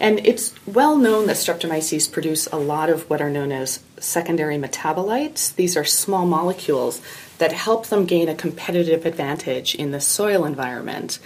And 0.00 0.26
it's 0.26 0.54
well 0.66 0.96
known 0.96 1.26
that 1.26 1.36
streptomyces 1.36 2.10
produce 2.10 2.46
a 2.46 2.56
lot 2.56 2.88
of 2.88 3.08
what 3.10 3.20
are 3.20 3.30
known 3.30 3.52
as 3.52 3.80
secondary 3.98 4.56
metabolites. 4.56 5.54
These 5.54 5.76
are 5.76 5.84
small 5.84 6.24
molecules 6.24 7.02
that 7.36 7.52
help 7.52 7.86
them 7.88 8.06
gain 8.06 8.28
a 8.28 8.34
competitive 8.34 9.04
advantage 9.04 9.74
in 9.74 9.90
the 9.90 10.00
soil 10.00 10.46
environment. 10.46 11.18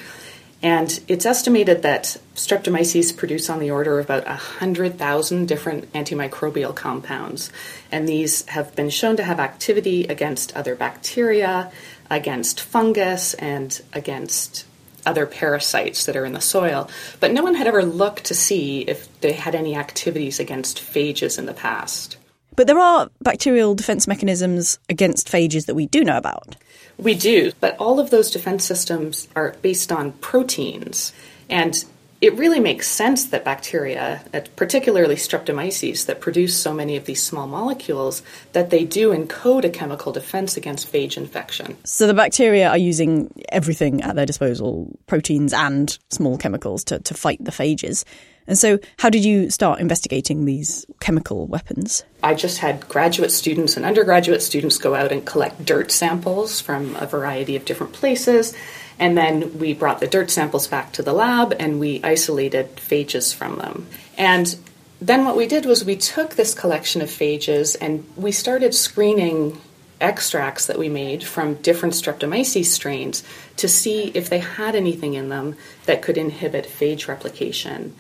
And 0.61 0.99
it's 1.09 1.26
estimated 1.26 1.83
that 1.83 2.16
streptomyces 2.35 3.16
produce 3.16 3.49
on 3.50 3.61
the 3.61 3.71
order 3.71 3.99
of 3.99 4.07
about 4.07 4.26
100,000 4.26 5.47
different 5.47 5.93
antimicrobial 5.93 6.75
compounds. 6.75 7.50
And 7.93 8.09
these 8.09 8.47
have 8.47 8.75
been 8.75 8.90
shown 8.90 9.16
to 9.19 9.23
have 9.23 9.38
activity 9.38 10.04
against 10.07 10.57
other 10.57 10.75
bacteria, 10.75 11.71
against 12.11 12.61
fungus, 12.61 13.35
and 13.35 13.81
against 13.93 14.64
other 15.06 15.26
parasites 15.26 16.06
that 16.06 16.16
are 16.16 16.25
in 16.25 16.32
the 16.32 16.40
soil, 16.40 16.90
but 17.20 17.32
no 17.32 17.42
one 17.42 17.54
had 17.54 17.66
ever 17.66 17.84
looked 17.84 18.25
to 18.25 18.34
see 18.34 18.82
if 18.82 19.20
they 19.20 19.32
had 19.32 19.54
any 19.54 19.76
activities 19.76 20.40
against 20.40 20.78
phages 20.78 21.38
in 21.38 21.46
the 21.46 21.54
past. 21.54 22.16
But 22.56 22.66
there 22.66 22.78
are 22.78 23.11
bacterial 23.20 23.75
defense 23.75 24.06
mechanisms 24.06 24.78
against 24.88 25.28
phages 25.28 25.66
that 25.66 25.75
we 25.75 25.87
do 25.87 26.04
know 26.04 26.16
about. 26.16 26.56
We 26.99 27.14
do, 27.14 27.52
but 27.61 27.76
all 27.78 27.99
of 27.99 28.11
those 28.11 28.30
defense 28.30 28.64
systems 28.64 29.26
are 29.34 29.56
based 29.62 29.90
on 29.90 30.12
proteins. 30.12 31.12
And 31.50 31.84
it 32.25 32.33
really 32.38 32.59
makes 32.59 32.88
sense 32.88 33.26
that 33.26 33.45
bacteria, 33.45 34.23
uh, 34.33 34.40
particularly 34.57 35.14
streptomyces, 35.14 36.07
that 36.07 36.23
produce 36.23 36.57
so 36.57 36.73
many 36.73 36.97
of 36.97 37.04
these 37.04 37.23
small 37.23 37.47
molecules, 37.47 38.23
that 38.54 38.71
they 38.71 38.83
do 38.83 39.11
encode 39.11 39.62
a 39.62 39.69
chemical 39.69 40.11
defense 40.11 40.57
against 40.57 40.90
phage 40.90 41.19
infection. 41.19 41.76
So 41.85 42.07
the 42.07 42.14
bacteria 42.14 42.71
are 42.71 42.78
using 42.78 43.31
everything 43.50 44.00
at 44.00 44.16
their 44.16 44.25
disposal, 44.25 44.99
proteins 45.07 45.52
and 45.52 45.99
small 46.09 46.38
chemicals, 46.38 46.83
to, 46.85 46.99
to 47.00 47.12
fight 47.12 47.45
the 47.45 47.50
phages. 47.50 48.04
And 48.47 48.59
so, 48.59 48.78
how 48.99 49.11
did 49.11 49.25
you 49.25 49.50
start 49.50 49.81
investigating 49.81 50.45
these 50.45 50.87
chemical 51.00 51.47
weapons? 51.47 52.04
I 52.23 52.35
just 52.35 52.59
had 52.59 52.88
graduate 52.88 53.33
students 53.33 53.76
and 53.76 53.85
undergraduate 53.85 54.43
students 54.43 54.78
go 54.78 54.95
out 54.95 55.12
and 55.12 55.26
collect 55.26 55.64
dirt 55.64 55.90
samples 55.90 56.61
from 56.61 56.97
a 56.97 57.07
variety 57.07 57.57
of 57.57 57.66
different 57.66 57.93
places. 57.93 58.54
And 58.99 59.17
then 59.17 59.59
we 59.59 59.75
brought 59.75 60.01
the 60.01 60.07
dirt 60.07 60.31
samples 60.31 60.67
back 60.67 60.93
to 60.93 61.03
the 61.03 61.13
lab 61.13 61.55
and 61.59 61.81
we 61.81 62.01
isolated 62.03 62.77
phages 62.77 63.35
from 63.35 63.57
them. 63.57 63.87
And 64.17 64.57
then 65.01 65.25
what 65.25 65.37
we 65.37 65.47
did 65.47 65.67
was 65.67 65.85
we 65.85 65.97
took 65.97 66.35
this 66.35 66.55
collection 66.55 67.03
of 67.03 67.09
phages 67.09 67.77
and 67.81 68.07
we 68.17 68.33
started 68.33 68.75
screening 68.75 69.61
extracts 70.01 70.67
that 70.67 70.79
we 70.79 70.89
made 70.89 71.25
from 71.25 71.55
different 71.55 71.95
streptomyces 71.95 72.67
strains 72.67 73.25
to 73.57 73.69
see 73.69 74.09
if 74.15 74.29
they 74.29 74.39
had 74.39 74.75
anything 74.75 75.15
in 75.15 75.29
them 75.29 75.57
that 75.87 76.03
could 76.03 76.19
inhibit 76.19 76.67
phage 76.67 77.09
replication. 77.09 77.95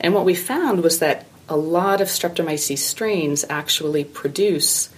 And 0.00 0.14
what 0.14 0.24
we 0.24 0.34
found 0.34 0.82
was 0.82 0.98
that 1.00 1.26
a 1.48 1.56
lot 1.56 2.00
of 2.00 2.08
Streptomyces 2.08 2.78
strains 2.78 3.44
actually 3.50 4.04
produce 4.04 4.88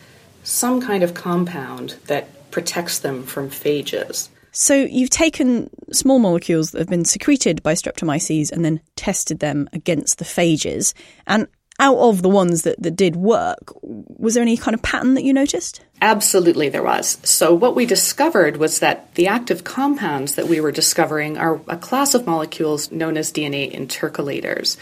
some 0.45 0.81
kind 0.81 1.03
of 1.03 1.15
compound 1.15 1.97
that 2.07 2.51
protects 2.51 2.99
them 2.99 3.25
from 3.25 3.49
phages. 3.49 4.29
So 4.53 4.75
you've 4.75 5.11
taken 5.11 5.71
small 5.93 6.19
molecules 6.19 6.71
that 6.71 6.79
have 6.79 6.89
been 6.89 7.07
secreted 7.07 7.63
by 7.63 7.73
Streptomyces 7.73 8.53
and 8.53 8.65
then 8.65 8.81
tested 8.97 9.39
them 9.39 9.69
against 9.73 10.19
the 10.19 10.25
phages. 10.25 10.93
And 11.27 11.49
out 11.83 11.99
of 11.99 12.23
the 12.23 12.29
ones 12.29 12.63
that, 12.63 12.81
that 12.81 12.95
did 12.95 13.17
work, 13.17 13.73
was 13.83 14.35
there 14.35 14.43
any 14.43 14.57
kind 14.57 14.73
of 14.73 14.83
pattern 14.83 15.15
that 15.15 15.25
you 15.25 15.33
noticed? 15.33 15.81
Absolutely, 16.01 16.69
there 16.69 16.83
was. 16.83 17.19
So, 17.25 17.53
what 17.55 17.75
we 17.75 17.87
discovered 17.87 18.57
was 18.57 18.79
that 18.79 19.13
the 19.17 19.27
active 19.27 19.65
compounds 19.65 20.37
that 20.37 20.47
we 20.47 20.61
were 20.61 20.71
discovering 20.71 21.37
are 21.39 21.61
a 21.67 21.77
class 21.77 22.15
of 22.15 22.25
molecules 22.25 22.93
known 22.93 23.17
as 23.17 23.33
DNA 23.33 23.71
intercalators. 23.71 24.77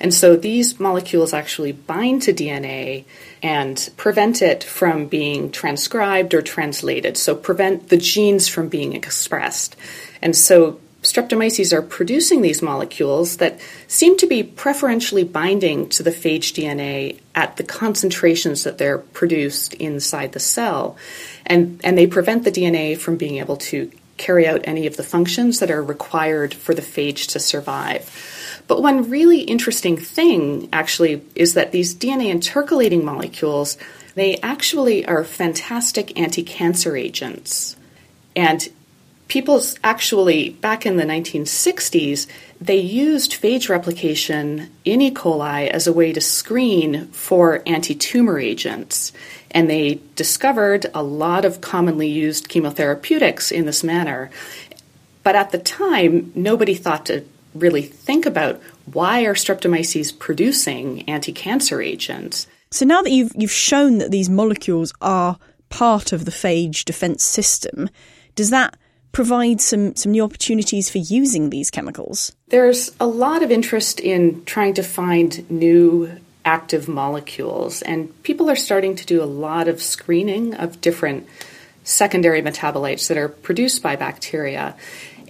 And 0.00 0.14
so, 0.14 0.36
these 0.36 0.78
molecules 0.78 1.32
actually 1.32 1.72
bind 1.72 2.22
to 2.22 2.32
DNA 2.32 3.04
and 3.42 3.90
prevent 3.96 4.40
it 4.40 4.62
from 4.62 5.06
being 5.06 5.50
transcribed 5.50 6.34
or 6.34 6.42
translated, 6.42 7.16
so, 7.16 7.34
prevent 7.34 7.88
the 7.88 7.96
genes 7.96 8.46
from 8.46 8.68
being 8.68 8.92
expressed. 8.94 9.74
And 10.22 10.36
so, 10.36 10.80
Streptomyces 11.04 11.74
are 11.74 11.82
producing 11.82 12.40
these 12.40 12.62
molecules 12.62 13.36
that 13.36 13.60
seem 13.86 14.16
to 14.16 14.26
be 14.26 14.42
preferentially 14.42 15.22
binding 15.22 15.86
to 15.90 16.02
the 16.02 16.10
phage 16.10 16.54
DNA 16.54 17.20
at 17.34 17.58
the 17.58 17.62
concentrations 17.62 18.64
that 18.64 18.78
they're 18.78 18.98
produced 18.98 19.74
inside 19.74 20.32
the 20.32 20.40
cell. 20.40 20.96
And, 21.44 21.78
and 21.84 21.98
they 21.98 22.06
prevent 22.06 22.44
the 22.44 22.50
DNA 22.50 22.96
from 22.96 23.18
being 23.18 23.36
able 23.36 23.58
to 23.58 23.92
carry 24.16 24.46
out 24.46 24.62
any 24.64 24.86
of 24.86 24.96
the 24.96 25.02
functions 25.02 25.58
that 25.60 25.70
are 25.70 25.82
required 25.82 26.54
for 26.54 26.72
the 26.72 26.80
phage 26.80 27.28
to 27.32 27.38
survive. 27.38 28.62
But 28.66 28.82
one 28.82 29.10
really 29.10 29.40
interesting 29.40 29.98
thing 29.98 30.70
actually 30.72 31.22
is 31.34 31.52
that 31.52 31.72
these 31.72 31.94
DNA 31.94 32.32
intercalating 32.32 33.04
molecules, 33.04 33.76
they 34.14 34.38
actually 34.38 35.04
are 35.04 35.22
fantastic 35.22 36.18
anti-cancer 36.18 36.96
agents. 36.96 37.76
And 38.34 38.66
people 39.34 39.60
actually, 39.82 40.50
back 40.50 40.86
in 40.86 40.96
the 40.96 41.02
1960s, 41.02 42.28
they 42.60 42.78
used 42.78 43.32
phage 43.32 43.68
replication 43.68 44.70
in 44.84 45.02
E. 45.02 45.10
coli 45.10 45.66
as 45.66 45.88
a 45.88 45.92
way 45.92 46.12
to 46.12 46.20
screen 46.20 47.08
for 47.08 47.60
anti 47.66 47.96
tumor 47.96 48.38
agents. 48.38 49.12
And 49.50 49.68
they 49.68 49.98
discovered 50.14 50.86
a 50.94 51.02
lot 51.02 51.44
of 51.44 51.60
commonly 51.60 52.08
used 52.08 52.48
chemotherapeutics 52.48 53.50
in 53.50 53.66
this 53.66 53.82
manner. 53.82 54.30
But 55.24 55.34
at 55.34 55.50
the 55.50 55.58
time, 55.58 56.30
nobody 56.36 56.76
thought 56.76 57.06
to 57.06 57.24
really 57.56 57.82
think 57.82 58.26
about 58.26 58.62
why 58.92 59.24
are 59.24 59.34
streptomyces 59.34 60.16
producing 60.16 61.02
anti-cancer 61.08 61.82
agents. 61.82 62.46
So 62.70 62.84
now 62.84 63.02
that 63.02 63.10
you've 63.10 63.32
you've 63.34 63.50
shown 63.50 63.98
that 63.98 64.12
these 64.12 64.30
molecules 64.30 64.92
are 65.00 65.38
part 65.70 66.12
of 66.12 66.24
the 66.24 66.30
phage 66.30 66.84
defense 66.84 67.24
system, 67.24 67.90
does 68.36 68.50
that 68.50 68.76
provide 69.14 69.60
some, 69.60 69.96
some 69.96 70.12
new 70.12 70.22
opportunities 70.22 70.90
for 70.90 70.98
using 70.98 71.48
these 71.48 71.70
chemicals? 71.70 72.32
There's 72.48 72.94
a 73.00 73.06
lot 73.06 73.42
of 73.42 73.50
interest 73.50 74.00
in 74.00 74.44
trying 74.44 74.74
to 74.74 74.82
find 74.82 75.48
new 75.50 76.10
active 76.44 76.88
molecules, 76.88 77.80
and 77.80 78.22
people 78.22 78.50
are 78.50 78.56
starting 78.56 78.96
to 78.96 79.06
do 79.06 79.22
a 79.22 79.24
lot 79.24 79.68
of 79.68 79.80
screening 79.80 80.54
of 80.54 80.80
different 80.80 81.26
secondary 81.84 82.42
metabolites 82.42 83.08
that 83.08 83.16
are 83.16 83.28
produced 83.28 83.82
by 83.82 83.96
bacteria. 83.96 84.74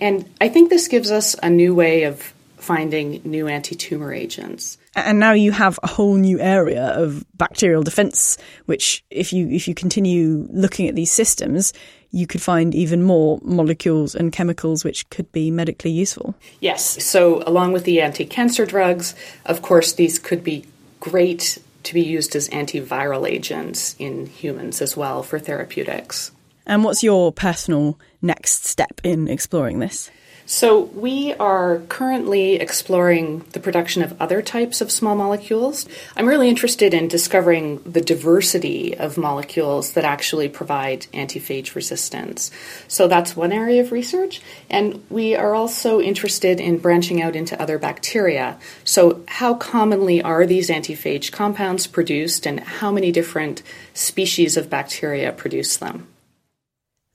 And 0.01 0.29
I 0.41 0.49
think 0.49 0.71
this 0.71 0.89
gives 0.89 1.11
us 1.11 1.37
a 1.43 1.51
new 1.51 1.75
way 1.75 2.05
of 2.05 2.33
finding 2.57 3.21
new 3.25 3.47
anti 3.47 3.75
tumor 3.75 4.13
agents. 4.13 4.79
And 4.97 5.19
now 5.19 5.33
you 5.33 5.53
have 5.53 5.79
a 5.83 5.87
whole 5.87 6.15
new 6.15 6.41
area 6.41 6.87
of 6.87 7.25
bacterial 7.37 7.83
defense, 7.83 8.39
which, 8.67 9.05
if 9.11 9.33
you 9.33 9.49
if 9.49 9.69
you 9.69 9.75
continue 9.75 10.49
looking 10.51 10.89
at 10.89 10.95
these 10.95 11.13
systems, 11.13 11.73
you 12.15 12.27
could 12.29 12.41
find 12.41 12.75
even 12.75 13.03
more 13.03 13.41
molecules 13.43 14.15
and 14.15 14.33
chemicals 14.33 14.85
which 14.85 15.09
could 15.11 15.31
be 15.33 15.51
medically 15.51 15.91
useful. 15.91 16.35
Yes. 16.61 17.05
So, 17.05 17.43
along 17.45 17.73
with 17.73 17.85
the 17.85 18.01
anti 18.01 18.25
cancer 18.25 18.65
drugs, 18.65 19.15
of 19.45 19.63
course, 19.63 19.93
these 19.93 20.19
could 20.19 20.45
be 20.45 20.65
great 21.01 21.59
to 21.83 21.93
be 21.93 22.03
used 22.03 22.37
as 22.37 22.49
antiviral 22.51 23.29
agents 23.29 23.97
in 23.99 24.27
humans 24.27 24.81
as 24.81 24.97
well 24.97 25.23
for 25.23 25.39
therapeutics. 25.39 26.31
And 26.67 26.85
what's 26.85 27.03
your 27.03 27.33
personal 27.33 27.99
next 28.25 28.65
step 28.67 29.01
in 29.05 29.29
exploring 29.29 29.79
this? 29.79 30.11
So, 30.47 30.81
we 30.81 31.33
are 31.35 31.79
currently 31.89 32.57
exploring 32.57 33.47
the 33.53 33.61
production 33.61 34.03
of 34.03 34.21
other 34.21 34.43
types 34.43 34.83
of 34.83 34.93
small 34.93 35.17
molecules. 35.17 35.87
I'm 36.17 36.27
really 36.27 36.51
interested 36.51 36.93
in 36.93 37.09
discovering 37.09 37.79
the 37.85 38.03
diversity 38.03 38.95
of 38.95 39.17
molecules 39.17 39.93
that 39.93 40.05
actually 40.05 40.51
provide 40.51 41.07
antiphage 41.15 41.75
resistance. 41.75 42.51
So, 42.89 43.09
that's 43.09 43.35
one 43.35 43.53
area 43.53 43.81
of 43.81 43.91
research. 43.91 44.43
And 44.69 45.03
we 45.09 45.35
are 45.35 45.55
also 45.55 45.99
interested 45.99 46.61
in 46.61 46.77
branching 46.77 47.23
out 47.23 47.37
into 47.37 47.59
other 47.59 47.79
bacteria. 47.79 48.59
So, 48.85 49.25
how 49.27 49.55
commonly 49.55 50.21
are 50.21 50.45
these 50.45 50.69
antiphage 50.69 51.33
compounds 51.33 51.87
produced, 51.87 52.47
and 52.47 52.61
how 52.61 52.93
many 52.93 53.13
different 53.13 53.63
species 53.95 54.59
of 54.59 54.69
bacteria 54.69 55.33
produce 55.33 55.79
them? 55.79 56.07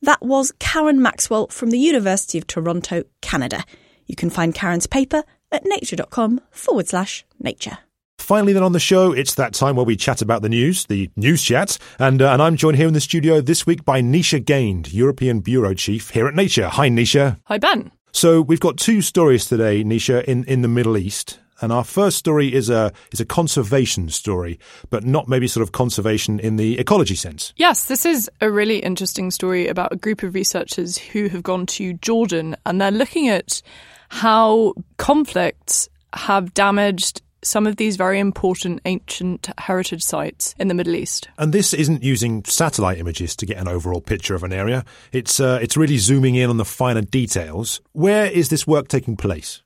That 0.01 0.21
was 0.21 0.53
Karen 0.59 1.01
Maxwell 1.01 1.47
from 1.47 1.71
the 1.71 1.79
University 1.79 2.37
of 2.37 2.47
Toronto, 2.47 3.03
Canada. 3.21 3.63
You 4.05 4.15
can 4.15 4.29
find 4.29 4.55
Karen's 4.55 4.87
paper 4.87 5.23
at 5.51 5.65
nature.com 5.65 6.41
forward 6.51 6.87
slash 6.87 7.25
nature. 7.39 7.79
Finally, 8.17 8.53
then 8.53 8.63
on 8.63 8.73
the 8.73 8.79
show, 8.79 9.11
it's 9.11 9.35
that 9.35 9.53
time 9.53 9.75
where 9.75 9.85
we 9.85 9.95
chat 9.95 10.21
about 10.21 10.41
the 10.41 10.49
news, 10.49 10.85
the 10.85 11.09
news 11.15 11.41
chat, 11.41 11.77
and 11.97 12.21
uh, 12.21 12.31
and 12.31 12.41
I'm 12.41 12.55
joined 12.55 12.77
here 12.77 12.87
in 12.87 12.93
the 12.93 13.01
studio 13.01 13.41
this 13.41 13.65
week 13.65 13.83
by 13.83 14.01
Nisha 14.01 14.43
Gaind, 14.43 14.93
European 14.93 15.39
Bureau 15.39 15.73
Chief 15.73 16.11
here 16.11 16.27
at 16.27 16.35
Nature. 16.35 16.67
Hi, 16.67 16.89
Nisha. 16.89 17.39
Hi, 17.45 17.57
Ben. 17.57 17.91
So 18.11 18.41
we've 18.41 18.59
got 18.59 18.77
two 18.77 19.01
stories 19.01 19.45
today, 19.45 19.83
Nisha, 19.83 20.23
in, 20.25 20.43
in 20.45 20.61
the 20.61 20.67
Middle 20.67 20.97
East. 20.97 21.39
And 21.61 21.71
our 21.71 21.83
first 21.83 22.17
story 22.17 22.53
is 22.53 22.69
a 22.69 22.91
is 23.11 23.19
a 23.19 23.25
conservation 23.25 24.09
story, 24.09 24.59
but 24.89 25.03
not 25.03 25.27
maybe 25.27 25.47
sort 25.47 25.63
of 25.63 25.71
conservation 25.71 26.39
in 26.39 26.55
the 26.55 26.79
ecology 26.79 27.15
sense. 27.15 27.53
Yes, 27.57 27.85
this 27.85 28.05
is 28.05 28.29
a 28.41 28.49
really 28.49 28.79
interesting 28.79 29.31
story 29.31 29.67
about 29.67 29.91
a 29.91 29.97
group 29.97 30.23
of 30.23 30.33
researchers 30.33 30.97
who 30.97 31.27
have 31.29 31.43
gone 31.43 31.65
to 31.67 31.93
Jordan 31.93 32.55
and 32.65 32.79
they're 32.79 32.91
looking 32.91 33.27
at 33.27 33.61
how 34.09 34.73
conflicts 34.97 35.89
have 36.13 36.53
damaged 36.53 37.21
some 37.41 37.65
of 37.65 37.77
these 37.77 37.95
very 37.95 38.19
important 38.19 38.81
ancient 38.85 39.49
heritage 39.57 40.03
sites 40.03 40.53
in 40.59 40.67
the 40.67 40.73
Middle 40.73 40.95
East. 40.95 41.29
And 41.37 41.53
this 41.53 41.73
isn't 41.73 42.03
using 42.03 42.43
satellite 42.45 42.97
images 42.97 43.35
to 43.37 43.45
get 43.45 43.57
an 43.57 43.67
overall 43.67 44.01
picture 44.01 44.35
of 44.35 44.43
an 44.43 44.51
area. 44.51 44.83
It's 45.11 45.39
uh, 45.39 45.59
it's 45.61 45.77
really 45.77 45.97
zooming 45.97 46.35
in 46.35 46.49
on 46.49 46.57
the 46.57 46.65
finer 46.65 47.01
details. 47.01 47.81
Where 47.93 48.25
is 48.25 48.49
this 48.49 48.67
work 48.67 48.87
taking 48.87 49.15
place? 49.15 49.61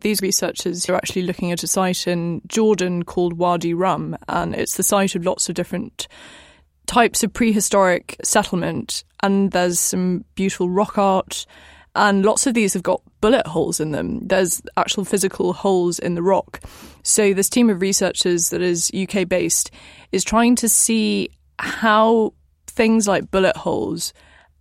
These 0.00 0.22
researchers 0.22 0.88
are 0.88 0.94
actually 0.94 1.22
looking 1.22 1.50
at 1.50 1.64
a 1.64 1.66
site 1.66 2.06
in 2.06 2.40
Jordan 2.46 3.02
called 3.02 3.32
Wadi 3.32 3.74
Rum, 3.74 4.16
and 4.28 4.54
it's 4.54 4.76
the 4.76 4.84
site 4.84 5.16
of 5.16 5.24
lots 5.24 5.48
of 5.48 5.56
different 5.56 6.06
types 6.86 7.24
of 7.24 7.32
prehistoric 7.32 8.16
settlement. 8.22 9.02
And 9.24 9.50
there's 9.50 9.80
some 9.80 10.24
beautiful 10.36 10.70
rock 10.70 10.98
art, 10.98 11.46
and 11.96 12.24
lots 12.24 12.46
of 12.46 12.54
these 12.54 12.74
have 12.74 12.84
got 12.84 13.02
bullet 13.20 13.44
holes 13.48 13.80
in 13.80 13.90
them. 13.90 14.20
There's 14.28 14.62
actual 14.76 15.04
physical 15.04 15.52
holes 15.52 15.98
in 15.98 16.14
the 16.14 16.22
rock. 16.22 16.60
So, 17.02 17.34
this 17.34 17.48
team 17.48 17.68
of 17.68 17.80
researchers 17.80 18.50
that 18.50 18.62
is 18.62 18.92
UK 18.94 19.28
based 19.28 19.72
is 20.12 20.22
trying 20.22 20.54
to 20.56 20.68
see 20.68 21.30
how 21.58 22.34
things 22.68 23.08
like 23.08 23.32
bullet 23.32 23.56
holes 23.56 24.12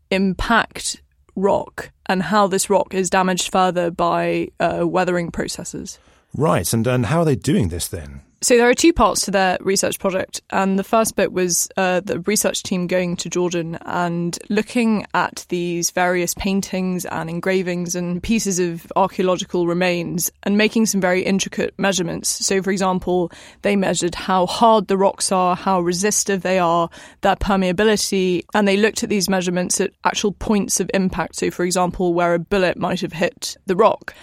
impact 0.10 1.04
rock 1.38 1.92
and 2.08 2.24
how 2.24 2.48
this 2.48 2.70
rock 2.70 2.94
is 2.94 3.10
damaged 3.10 3.52
further 3.52 3.90
by 3.90 4.50
uh, 4.60 4.86
weathering 4.86 5.32
processes. 5.32 6.00
Right, 6.36 6.72
and, 6.74 6.86
and 6.86 7.06
how 7.06 7.20
are 7.20 7.26
they 7.26 7.36
doing 7.36 7.70
this 7.70 7.88
then? 7.88 8.22
So 8.40 8.56
there 8.56 8.70
are 8.70 8.76
two 8.76 8.94
parts 8.94 9.26
to 9.26 9.32
their 9.32 9.58
research 9.62 9.98
project, 9.98 10.42
and 10.52 10.78
the 10.78 10.84
first 10.84 11.16
bit 11.16 11.34
was 11.34 11.68
uh, 11.76 12.02
the 12.02 12.20
research 12.20 12.62
team 12.62 12.86
going 12.86 13.16
to 13.18 13.32
Jordan 13.32 13.80
and 13.84 14.38
looking 14.48 15.08
at 15.16 15.48
these 15.50 15.90
various 15.90 16.36
paintings 16.36 17.04
and 17.06 17.32
engravings 17.32 17.96
and 17.96 18.22
pieces 18.22 18.60
of 18.60 18.92
archaeological 18.96 19.66
remains 19.66 20.30
and 20.44 20.56
making 20.56 20.86
some 20.86 21.02
very 21.02 21.24
intricate 21.24 21.74
measurements. 21.80 22.30
So, 22.30 22.62
for 22.62 22.70
example, 22.70 23.32
they 23.64 23.76
measured 23.76 24.14
how 24.14 24.46
hard 24.46 24.88
the 24.88 24.98
rocks 24.98 25.32
are, 25.32 25.56
how 25.56 25.82
resistive 25.82 26.44
they 26.44 26.60
are, 26.60 26.92
their 27.22 27.38
permeability, 27.38 28.46
and 28.54 28.68
they 28.68 28.78
looked 28.78 29.02
at 29.02 29.10
these 29.10 29.28
measurements 29.28 29.82
at 29.82 29.94
actual 30.04 30.32
points 30.34 30.80
of 30.80 30.92
impact. 30.94 31.38
So, 31.38 31.50
for 31.50 31.66
example, 31.66 32.14
where 32.14 32.36
a 32.36 32.40
bullet 32.40 32.78
might 32.78 33.02
have 33.02 33.14
hit 33.14 33.58
the 33.66 33.76
rock. 33.76 34.14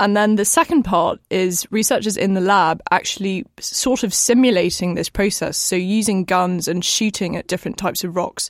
And 0.00 0.16
then 0.16 0.36
the 0.36 0.46
second 0.46 0.84
part 0.84 1.20
is 1.28 1.70
researchers 1.70 2.16
in 2.16 2.32
the 2.32 2.40
lab 2.40 2.80
actually 2.90 3.44
sort 3.60 4.02
of 4.02 4.14
simulating 4.14 4.94
this 4.94 5.10
process. 5.10 5.58
So 5.58 5.76
using 5.76 6.24
guns 6.24 6.66
and 6.66 6.82
shooting 6.82 7.36
at 7.36 7.46
different 7.46 7.76
types 7.76 8.02
of 8.02 8.16
rocks 8.16 8.48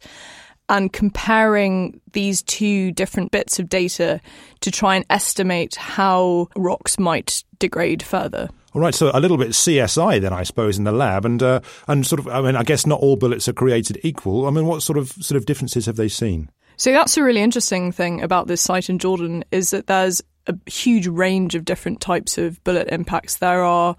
and 0.69 0.93
comparing 0.93 2.01
these 2.13 2.45
two 2.45 2.93
different 2.93 3.33
bits 3.33 3.59
of 3.59 3.69
data 3.69 4.21
to 4.61 4.71
try 4.71 4.95
and 4.95 5.05
estimate 5.11 5.75
how 5.75 6.47
rocks 6.55 7.01
might 7.01 7.43
degrade 7.59 8.05
further. 8.05 8.49
All 8.73 8.81
right, 8.81 8.95
so 8.95 9.11
a 9.13 9.19
little 9.19 9.37
bit 9.37 9.49
CSI 9.49 10.21
then, 10.21 10.33
I 10.33 10.45
suppose, 10.45 10.79
in 10.79 10.85
the 10.85 10.93
lab, 10.93 11.25
and 11.25 11.43
uh, 11.43 11.61
and 11.89 12.07
sort 12.07 12.21
of, 12.21 12.29
I 12.29 12.41
mean, 12.41 12.55
I 12.55 12.63
guess 12.63 12.87
not 12.87 13.01
all 13.01 13.17
bullets 13.17 13.49
are 13.49 13.53
created 13.53 13.99
equal. 14.05 14.47
I 14.47 14.51
mean, 14.51 14.67
what 14.67 14.83
sort 14.85 14.97
of 14.97 15.11
sort 15.11 15.37
of 15.37 15.45
differences 15.45 15.87
have 15.87 15.97
they 15.97 16.07
seen? 16.07 16.51
So 16.77 16.93
that's 16.93 17.17
a 17.19 17.23
really 17.25 17.43
interesting 17.43 17.91
thing 17.93 18.23
about 18.23 18.47
this 18.47 18.63
site 18.63 18.89
in 18.89 18.99
Jordan 18.99 19.45
is 19.51 19.71
that 19.73 19.89
there's 19.89 20.23
a 20.51 20.71
huge 20.71 21.07
range 21.07 21.55
of 21.55 21.65
different 21.65 22.01
types 22.01 22.39
of 22.39 22.63
bullet 22.65 22.89
impacts. 22.91 23.37
There 23.37 23.65
are 23.65 23.97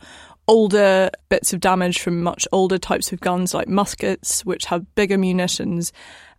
older 0.48 1.10
bits 1.30 1.54
of 1.54 1.60
damage 1.60 2.00
from 2.00 2.22
much 2.22 2.48
older 2.52 2.78
types 2.78 3.12
of 3.12 3.20
guns 3.22 3.54
like 3.54 3.68
muskets, 3.68 4.46
which 4.46 4.66
have 4.66 4.96
bigger 4.96 5.18
munitions, 5.18 5.94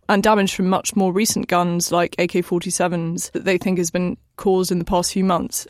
and 0.09 0.21
damage 0.21 0.53
from 0.53 0.69
much 0.69 0.95
more 0.95 1.13
recent 1.13 1.47
guns 1.47 1.91
like 1.91 2.15
AK 2.19 2.31
47s 2.31 3.31
that 3.31 3.45
they 3.45 3.57
think 3.57 3.77
has 3.77 3.91
been 3.91 4.17
caused 4.35 4.71
in 4.71 4.79
the 4.79 4.85
past 4.85 5.13
few 5.13 5.23
months. 5.23 5.67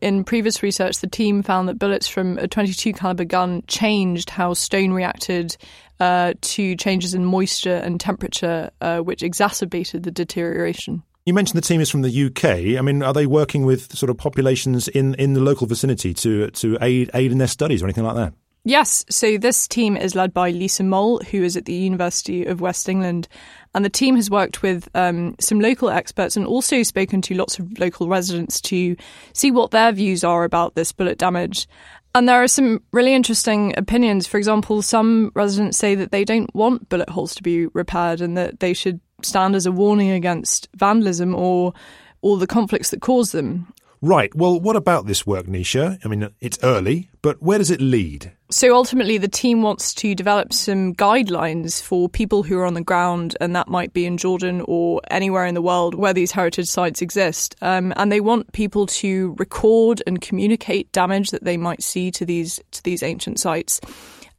In 0.00 0.24
previous 0.24 0.62
research, 0.62 0.98
the 0.98 1.06
team 1.06 1.42
found 1.42 1.68
that 1.68 1.78
bullets 1.78 2.08
from 2.08 2.36
a 2.38 2.48
22 2.48 2.92
caliber 2.92 3.24
gun 3.24 3.62
changed 3.68 4.30
how 4.30 4.52
stone 4.52 4.92
reacted 4.92 5.56
uh, 6.00 6.34
to 6.40 6.74
changes 6.74 7.14
in 7.14 7.24
moisture 7.24 7.76
and 7.76 8.00
temperature, 8.00 8.70
uh, 8.80 8.98
which 8.98 9.22
exacerbated 9.22 10.02
the 10.02 10.10
deterioration. 10.10 11.04
You 11.24 11.34
mentioned 11.34 11.56
the 11.56 11.66
team 11.66 11.80
is 11.80 11.88
from 11.88 12.02
the 12.02 12.26
UK. 12.26 12.78
I 12.78 12.82
mean, 12.82 13.02
are 13.02 13.12
they 13.12 13.26
working 13.26 13.64
with 13.64 13.96
sort 13.96 14.10
of 14.10 14.16
populations 14.16 14.88
in, 14.88 15.14
in 15.14 15.34
the 15.34 15.40
local 15.40 15.68
vicinity 15.68 16.12
to 16.14 16.50
to 16.50 16.78
aid 16.80 17.10
aid 17.14 17.30
in 17.30 17.38
their 17.38 17.46
studies 17.46 17.82
or 17.82 17.86
anything 17.86 18.04
like 18.04 18.16
that? 18.16 18.34
Yes. 18.64 19.04
So 19.10 19.38
this 19.38 19.66
team 19.66 19.96
is 19.96 20.14
led 20.14 20.32
by 20.32 20.50
Lisa 20.50 20.84
Mol, 20.84 21.18
who 21.18 21.42
is 21.42 21.56
at 21.56 21.64
the 21.64 21.74
University 21.74 22.44
of 22.44 22.60
West 22.60 22.88
England. 22.88 23.26
And 23.74 23.84
the 23.84 23.90
team 23.90 24.14
has 24.14 24.30
worked 24.30 24.62
with 24.62 24.88
um, 24.94 25.34
some 25.40 25.58
local 25.58 25.90
experts 25.90 26.36
and 26.36 26.46
also 26.46 26.84
spoken 26.84 27.22
to 27.22 27.34
lots 27.34 27.58
of 27.58 27.76
local 27.78 28.08
residents 28.08 28.60
to 28.62 28.96
see 29.32 29.50
what 29.50 29.72
their 29.72 29.90
views 29.90 30.22
are 30.22 30.44
about 30.44 30.76
this 30.76 30.92
bullet 30.92 31.18
damage. 31.18 31.66
And 32.14 32.28
there 32.28 32.42
are 32.42 32.48
some 32.48 32.82
really 32.92 33.14
interesting 33.14 33.74
opinions. 33.76 34.28
For 34.28 34.36
example, 34.36 34.82
some 34.82 35.32
residents 35.34 35.78
say 35.78 35.94
that 35.96 36.12
they 36.12 36.24
don't 36.24 36.54
want 36.54 36.88
bullet 36.88 37.08
holes 37.08 37.34
to 37.36 37.42
be 37.42 37.66
repaired 37.68 38.20
and 38.20 38.36
that 38.36 38.60
they 38.60 38.74
should 38.74 39.00
stand 39.24 39.54
as 39.54 39.66
a 39.66 39.72
warning 39.72 40.10
against 40.10 40.68
vandalism 40.74 41.34
or 41.34 41.72
all 42.20 42.36
the 42.36 42.46
conflicts 42.46 42.90
that 42.90 43.00
cause 43.00 43.32
them. 43.32 43.72
Right. 44.04 44.34
Well, 44.34 44.58
what 44.58 44.74
about 44.74 45.06
this 45.06 45.24
work, 45.28 45.46
Nisha? 45.46 46.04
I 46.04 46.08
mean, 46.08 46.28
it's 46.40 46.58
early, 46.64 47.08
but 47.22 47.40
where 47.40 47.58
does 47.58 47.70
it 47.70 47.80
lead? 47.80 48.32
So 48.50 48.74
ultimately, 48.74 49.16
the 49.16 49.28
team 49.28 49.62
wants 49.62 49.94
to 49.94 50.16
develop 50.16 50.52
some 50.52 50.92
guidelines 50.92 51.80
for 51.80 52.08
people 52.08 52.42
who 52.42 52.58
are 52.58 52.66
on 52.66 52.74
the 52.74 52.82
ground, 52.82 53.36
and 53.40 53.54
that 53.54 53.68
might 53.68 53.92
be 53.92 54.04
in 54.04 54.16
Jordan 54.16 54.64
or 54.66 55.00
anywhere 55.08 55.46
in 55.46 55.54
the 55.54 55.62
world 55.62 55.94
where 55.94 56.12
these 56.12 56.32
heritage 56.32 56.66
sites 56.66 57.00
exist. 57.00 57.54
Um, 57.62 57.94
and 57.96 58.10
they 58.10 58.20
want 58.20 58.52
people 58.52 58.86
to 58.86 59.36
record 59.38 60.02
and 60.04 60.20
communicate 60.20 60.90
damage 60.90 61.30
that 61.30 61.44
they 61.44 61.56
might 61.56 61.82
see 61.82 62.10
to 62.10 62.26
these 62.26 62.58
to 62.72 62.82
these 62.82 63.04
ancient 63.04 63.38
sites, 63.38 63.80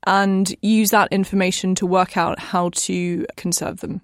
and 0.05 0.53
use 0.61 0.91
that 0.91 1.07
information 1.13 1.73
to 1.75 1.85
work 1.85 2.17
out 2.17 2.37
how 2.37 2.69
to 2.73 3.25
conserve 3.37 3.79
them. 3.79 4.01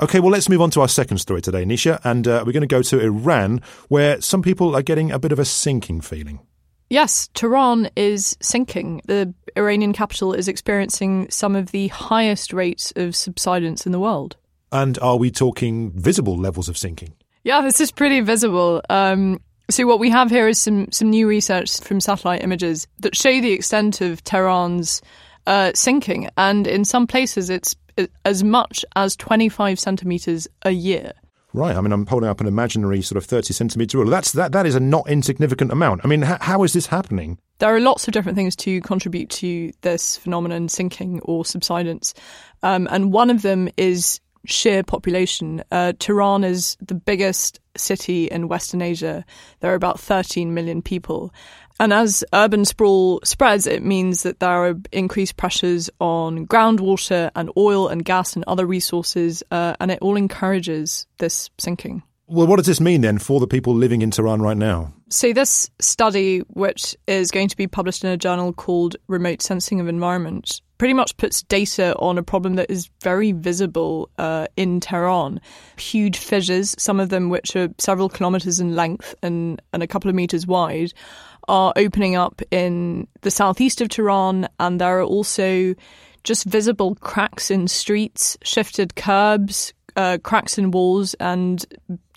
Okay, 0.00 0.18
well, 0.18 0.32
let's 0.32 0.48
move 0.48 0.60
on 0.60 0.70
to 0.70 0.80
our 0.80 0.88
second 0.88 1.18
story 1.18 1.40
today, 1.40 1.64
Nisha, 1.64 2.00
and 2.02 2.26
uh, 2.26 2.42
we're 2.44 2.52
going 2.52 2.62
to 2.62 2.66
go 2.66 2.82
to 2.82 3.00
Iran, 3.00 3.62
where 3.88 4.20
some 4.20 4.42
people 4.42 4.74
are 4.74 4.82
getting 4.82 5.12
a 5.12 5.20
bit 5.20 5.30
of 5.30 5.38
a 5.38 5.44
sinking 5.44 6.00
feeling. 6.00 6.40
Yes, 6.90 7.28
Tehran 7.34 7.88
is 7.94 8.36
sinking. 8.40 9.02
The 9.06 9.32
Iranian 9.56 9.92
capital 9.92 10.32
is 10.32 10.48
experiencing 10.48 11.30
some 11.30 11.54
of 11.54 11.70
the 11.70 11.88
highest 11.88 12.52
rates 12.52 12.92
of 12.96 13.14
subsidence 13.14 13.86
in 13.86 13.92
the 13.92 14.00
world. 14.00 14.36
And 14.72 14.98
are 14.98 15.16
we 15.16 15.30
talking 15.30 15.92
visible 15.92 16.36
levels 16.36 16.68
of 16.68 16.76
sinking? 16.76 17.14
Yeah, 17.44 17.60
this 17.60 17.80
is 17.80 17.92
pretty 17.92 18.20
visible. 18.20 18.82
Um, 18.90 19.40
so 19.70 19.86
what 19.86 20.00
we 20.00 20.10
have 20.10 20.28
here 20.28 20.48
is 20.48 20.58
some 20.58 20.90
some 20.90 21.10
new 21.10 21.28
research 21.28 21.80
from 21.80 22.00
satellite 22.00 22.42
images 22.42 22.86
that 22.98 23.16
show 23.16 23.40
the 23.40 23.52
extent 23.52 24.00
of 24.00 24.22
Tehran's 24.24 25.00
uh, 25.46 25.70
sinking, 25.74 26.28
and 26.36 26.66
in 26.66 26.84
some 26.84 27.06
places 27.06 27.48
it's 27.48 27.76
as 28.24 28.44
much 28.44 28.84
as 28.96 29.16
25 29.16 29.78
centimetres 29.78 30.48
a 30.62 30.70
year. 30.70 31.12
Right. 31.54 31.76
I 31.76 31.80
mean, 31.80 31.92
I'm 31.92 32.04
holding 32.06 32.28
up 32.28 32.40
an 32.40 32.48
imaginary 32.48 33.00
sort 33.00 33.16
of 33.16 33.24
30 33.24 33.54
centimetre 33.54 33.98
rule. 33.98 34.10
That's, 34.10 34.32
that, 34.32 34.50
that 34.52 34.66
is 34.66 34.74
a 34.74 34.80
not 34.80 35.08
insignificant 35.08 35.70
amount. 35.70 36.00
I 36.02 36.08
mean, 36.08 36.22
how 36.22 36.64
is 36.64 36.72
this 36.72 36.86
happening? 36.86 37.38
There 37.60 37.72
are 37.72 37.78
lots 37.78 38.08
of 38.08 38.12
different 38.12 38.34
things 38.34 38.56
to 38.56 38.80
contribute 38.80 39.30
to 39.30 39.70
this 39.82 40.16
phenomenon, 40.16 40.68
sinking 40.68 41.20
or 41.20 41.44
subsidence. 41.44 42.12
Um, 42.64 42.88
and 42.90 43.12
one 43.12 43.30
of 43.30 43.42
them 43.42 43.68
is 43.76 44.20
sheer 44.44 44.82
population. 44.82 45.62
Uh, 45.70 45.92
Tehran 45.98 46.44
is 46.44 46.76
the 46.80 46.94
biggest 46.94 47.60
city 47.76 48.26
in 48.26 48.48
Western 48.48 48.82
Asia. 48.82 49.24
There 49.60 49.72
are 49.72 49.76
about 49.76 50.00
13 50.00 50.54
million 50.54 50.82
people. 50.82 51.32
And 51.80 51.92
as 51.92 52.24
urban 52.32 52.64
sprawl 52.64 53.20
spreads, 53.24 53.66
it 53.66 53.82
means 53.82 54.22
that 54.22 54.38
there 54.38 54.48
are 54.48 54.76
increased 54.92 55.36
pressures 55.36 55.90
on 55.98 56.46
groundwater 56.46 57.30
and 57.34 57.50
oil 57.56 57.88
and 57.88 58.04
gas 58.04 58.36
and 58.36 58.44
other 58.46 58.64
resources, 58.64 59.42
uh, 59.50 59.74
and 59.80 59.90
it 59.90 59.98
all 60.00 60.16
encourages 60.16 61.06
this 61.18 61.50
sinking. 61.58 62.02
Well, 62.26 62.46
what 62.46 62.56
does 62.56 62.66
this 62.66 62.80
mean 62.80 63.00
then 63.00 63.18
for 63.18 63.40
the 63.40 63.46
people 63.46 63.74
living 63.74 64.02
in 64.02 64.10
Tehran 64.10 64.40
right 64.40 64.56
now? 64.56 64.94
So, 65.10 65.32
this 65.32 65.68
study, 65.80 66.38
which 66.48 66.96
is 67.06 67.30
going 67.30 67.48
to 67.48 67.56
be 67.56 67.66
published 67.66 68.02
in 68.02 68.10
a 68.10 68.16
journal 68.16 68.52
called 68.52 68.96
Remote 69.08 69.42
Sensing 69.42 69.80
of 69.80 69.88
Environment, 69.88 70.60
pretty 70.84 70.92
much 70.92 71.16
puts 71.16 71.42
data 71.44 71.96
on 71.96 72.18
a 72.18 72.22
problem 72.22 72.56
that 72.56 72.70
is 72.70 72.90
very 73.00 73.32
visible 73.32 74.10
uh, 74.18 74.46
in 74.54 74.80
Tehran. 74.80 75.40
Huge 75.78 76.18
fissures, 76.18 76.74
some 76.78 77.00
of 77.00 77.08
them 77.08 77.30
which 77.30 77.56
are 77.56 77.70
several 77.78 78.10
kilometres 78.10 78.60
in 78.60 78.76
length 78.76 79.14
and, 79.22 79.62
and 79.72 79.82
a 79.82 79.86
couple 79.86 80.10
of 80.10 80.14
metres 80.14 80.46
wide, 80.46 80.92
are 81.48 81.72
opening 81.76 82.16
up 82.16 82.42
in 82.50 83.08
the 83.22 83.30
southeast 83.30 83.80
of 83.80 83.88
Tehran, 83.88 84.46
and 84.60 84.78
there 84.78 84.98
are 84.98 85.02
also 85.02 85.74
just 86.22 86.44
visible 86.44 86.96
cracks 86.96 87.50
in 87.50 87.66
streets, 87.66 88.36
shifted 88.44 88.94
curbs, 88.94 89.72
uh, 89.96 90.18
cracks 90.22 90.58
in 90.58 90.70
walls, 90.70 91.14
and 91.14 91.64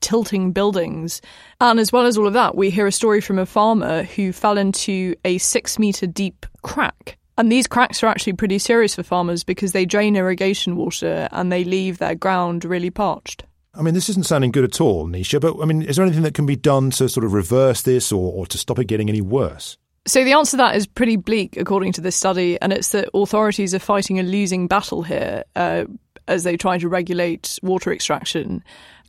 tilting 0.01 0.51
buildings. 0.51 1.21
And 1.61 1.79
as 1.79 1.93
well 1.93 2.05
as 2.05 2.17
all 2.17 2.27
of 2.27 2.33
that, 2.33 2.57
we 2.57 2.69
hear 2.69 2.87
a 2.87 2.91
story 2.91 3.21
from 3.21 3.39
a 3.39 3.45
farmer 3.45 4.03
who 4.03 4.33
fell 4.33 4.57
into 4.57 5.15
a 5.23 5.37
six 5.37 5.79
metre 5.79 6.05
deep 6.05 6.45
crack. 6.63 7.17
And 7.37 7.51
these 7.51 7.67
cracks 7.67 8.01
are 8.03 8.07
actually 8.07 8.33
pretty 8.33 8.57
serious 8.57 8.95
for 8.95 9.03
farmers 9.03 9.43
because 9.43 9.71
they 9.71 9.85
drain 9.85 10.15
irrigation 10.15 10.75
water 10.75 11.29
and 11.31 11.51
they 11.51 11.63
leave 11.63 11.99
their 11.99 12.15
ground 12.15 12.65
really 12.65 12.89
parched. 12.89 13.43
I 13.75 13.83
mean, 13.83 13.93
this 13.93 14.09
isn't 14.09 14.25
sounding 14.25 14.51
good 14.51 14.63
at 14.63 14.81
all, 14.81 15.07
Nisha, 15.07 15.39
but 15.39 15.55
I 15.61 15.65
mean, 15.65 15.83
is 15.83 15.97
there 15.97 16.05
anything 16.05 16.23
that 16.23 16.33
can 16.33 16.47
be 16.47 16.55
done 16.55 16.89
to 16.91 17.07
sort 17.07 17.23
of 17.23 17.33
reverse 17.33 17.83
this 17.83 18.11
or, 18.11 18.33
or 18.33 18.47
to 18.47 18.57
stop 18.57 18.79
it 18.79 18.85
getting 18.85 19.07
any 19.07 19.21
worse? 19.21 19.77
So 20.07 20.23
the 20.23 20.33
answer 20.33 20.51
to 20.51 20.57
that 20.57 20.75
is 20.75 20.87
pretty 20.87 21.15
bleak, 21.15 21.57
according 21.57 21.91
to 21.93 22.01
this 22.01 22.15
study, 22.15 22.59
and 22.59 22.73
it's 22.73 22.91
that 22.93 23.09
authorities 23.13 23.75
are 23.75 23.79
fighting 23.79 24.19
a 24.19 24.23
losing 24.23 24.67
battle 24.67 25.03
here 25.03 25.43
uh, 25.55 25.83
as 26.27 26.43
they 26.43 26.57
try 26.57 26.79
to 26.79 26.89
regulate 26.89 27.59
water 27.61 27.91
extraction. 27.91 28.63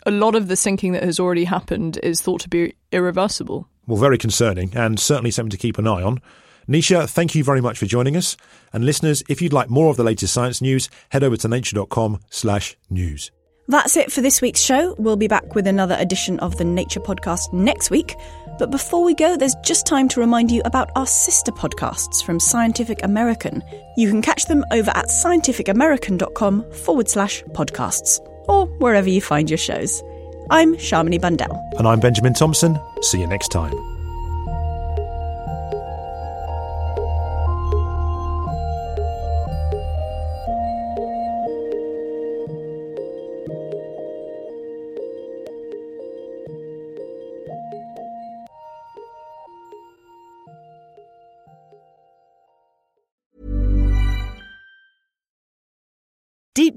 A 0.07 0.11
lot 0.11 0.35
of 0.35 0.49
the 0.49 0.57
sinking 0.57 0.93
that 0.93 1.05
has 1.05 1.19
already 1.19 1.45
happened 1.45 1.99
is 2.03 2.21
thought 2.21 2.41
to 2.43 2.49
be 2.49 2.75
irreversible. 2.93 3.69
Well, 3.87 3.99
very 3.99 4.19
concerning, 4.19 4.77
and 4.77 5.01
certainly 5.01 5.31
something 5.31 5.51
to 5.51 5.57
keep 5.57 5.79
an 5.79 5.87
eye 5.87 6.03
on. 6.03 6.21
Nisha, 6.69 7.09
thank 7.09 7.35
you 7.35 7.43
very 7.43 7.61
much 7.61 7.79
for 7.79 7.87
joining 7.87 8.17
us. 8.17 8.37
And 8.73 8.85
listeners, 8.85 9.23
if 9.29 9.41
you'd 9.41 9.53
like 9.53 9.71
more 9.71 9.91
of 9.91 9.97
the 9.97 10.05
latest 10.05 10.35
science 10.35 10.61
news, 10.61 10.91
head 11.11 11.23
over 11.25 11.37
to 11.39 11.49
nature.com 11.49 12.21
slash 12.31 12.77
news. 12.91 13.31
That's 13.69 13.97
it 13.99 14.11
for 14.11 14.23
this 14.23 14.41
week's 14.41 14.61
show. 14.61 14.95
We'll 14.99 15.17
be 15.17 15.29
back 15.29 15.55
with 15.55 15.67
another 15.67 15.97
edition 15.99 16.39
of 16.41 16.57
the 16.57 16.65
Nature 16.65 17.01
Podcast 17.01 17.53
next 17.53 17.91
week. 17.91 18.15
But 18.59 18.71
before 18.71 19.05
we 19.05 19.15
go, 19.15 19.37
there's 19.37 19.55
just 19.63 19.87
time 19.87 20.09
to 20.09 20.21
remind 20.21 20.51
you 20.51 20.63
about 20.65 20.91
our 20.97 21.07
sister 21.07 21.53
podcasts 21.53 22.25
from 22.25 22.41
Scientific 22.41 23.03
American. 23.03 23.63
You 23.97 24.09
can 24.09 24.23
catch 24.23 24.47
them 24.47 24.65
over 24.73 24.91
at 24.95 25.07
scientificamerican.com 25.09 26.73
forward 26.73 27.09
slash 27.09 27.43
podcasts. 27.53 28.21
or 28.49 28.67
wherever 28.79 29.09
you 29.11 29.21
find 29.21 29.51
your 29.51 29.59
shows. 29.59 30.03
I'm 30.51 30.75
Shamini 30.77 31.21
Bundell. 31.21 31.63
And 31.79 31.87
I'm 31.87 32.01
Benjamin 32.01 32.33
Thompson. 32.33 32.81
See 33.03 33.21
you 33.21 33.27
next 33.27 33.49
time. 33.49 33.98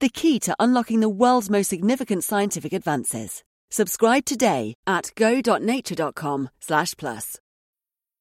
the 0.00 0.08
key 0.08 0.38
to 0.40 0.56
unlocking 0.58 1.00
the 1.00 1.08
world's 1.08 1.48
most 1.50 1.68
significant 1.68 2.24
scientific 2.24 2.72
advances. 2.72 3.44
Subscribe 3.70 4.24
today 4.24 4.74
at 4.86 5.10
go.nature.com/plus. 5.16 7.40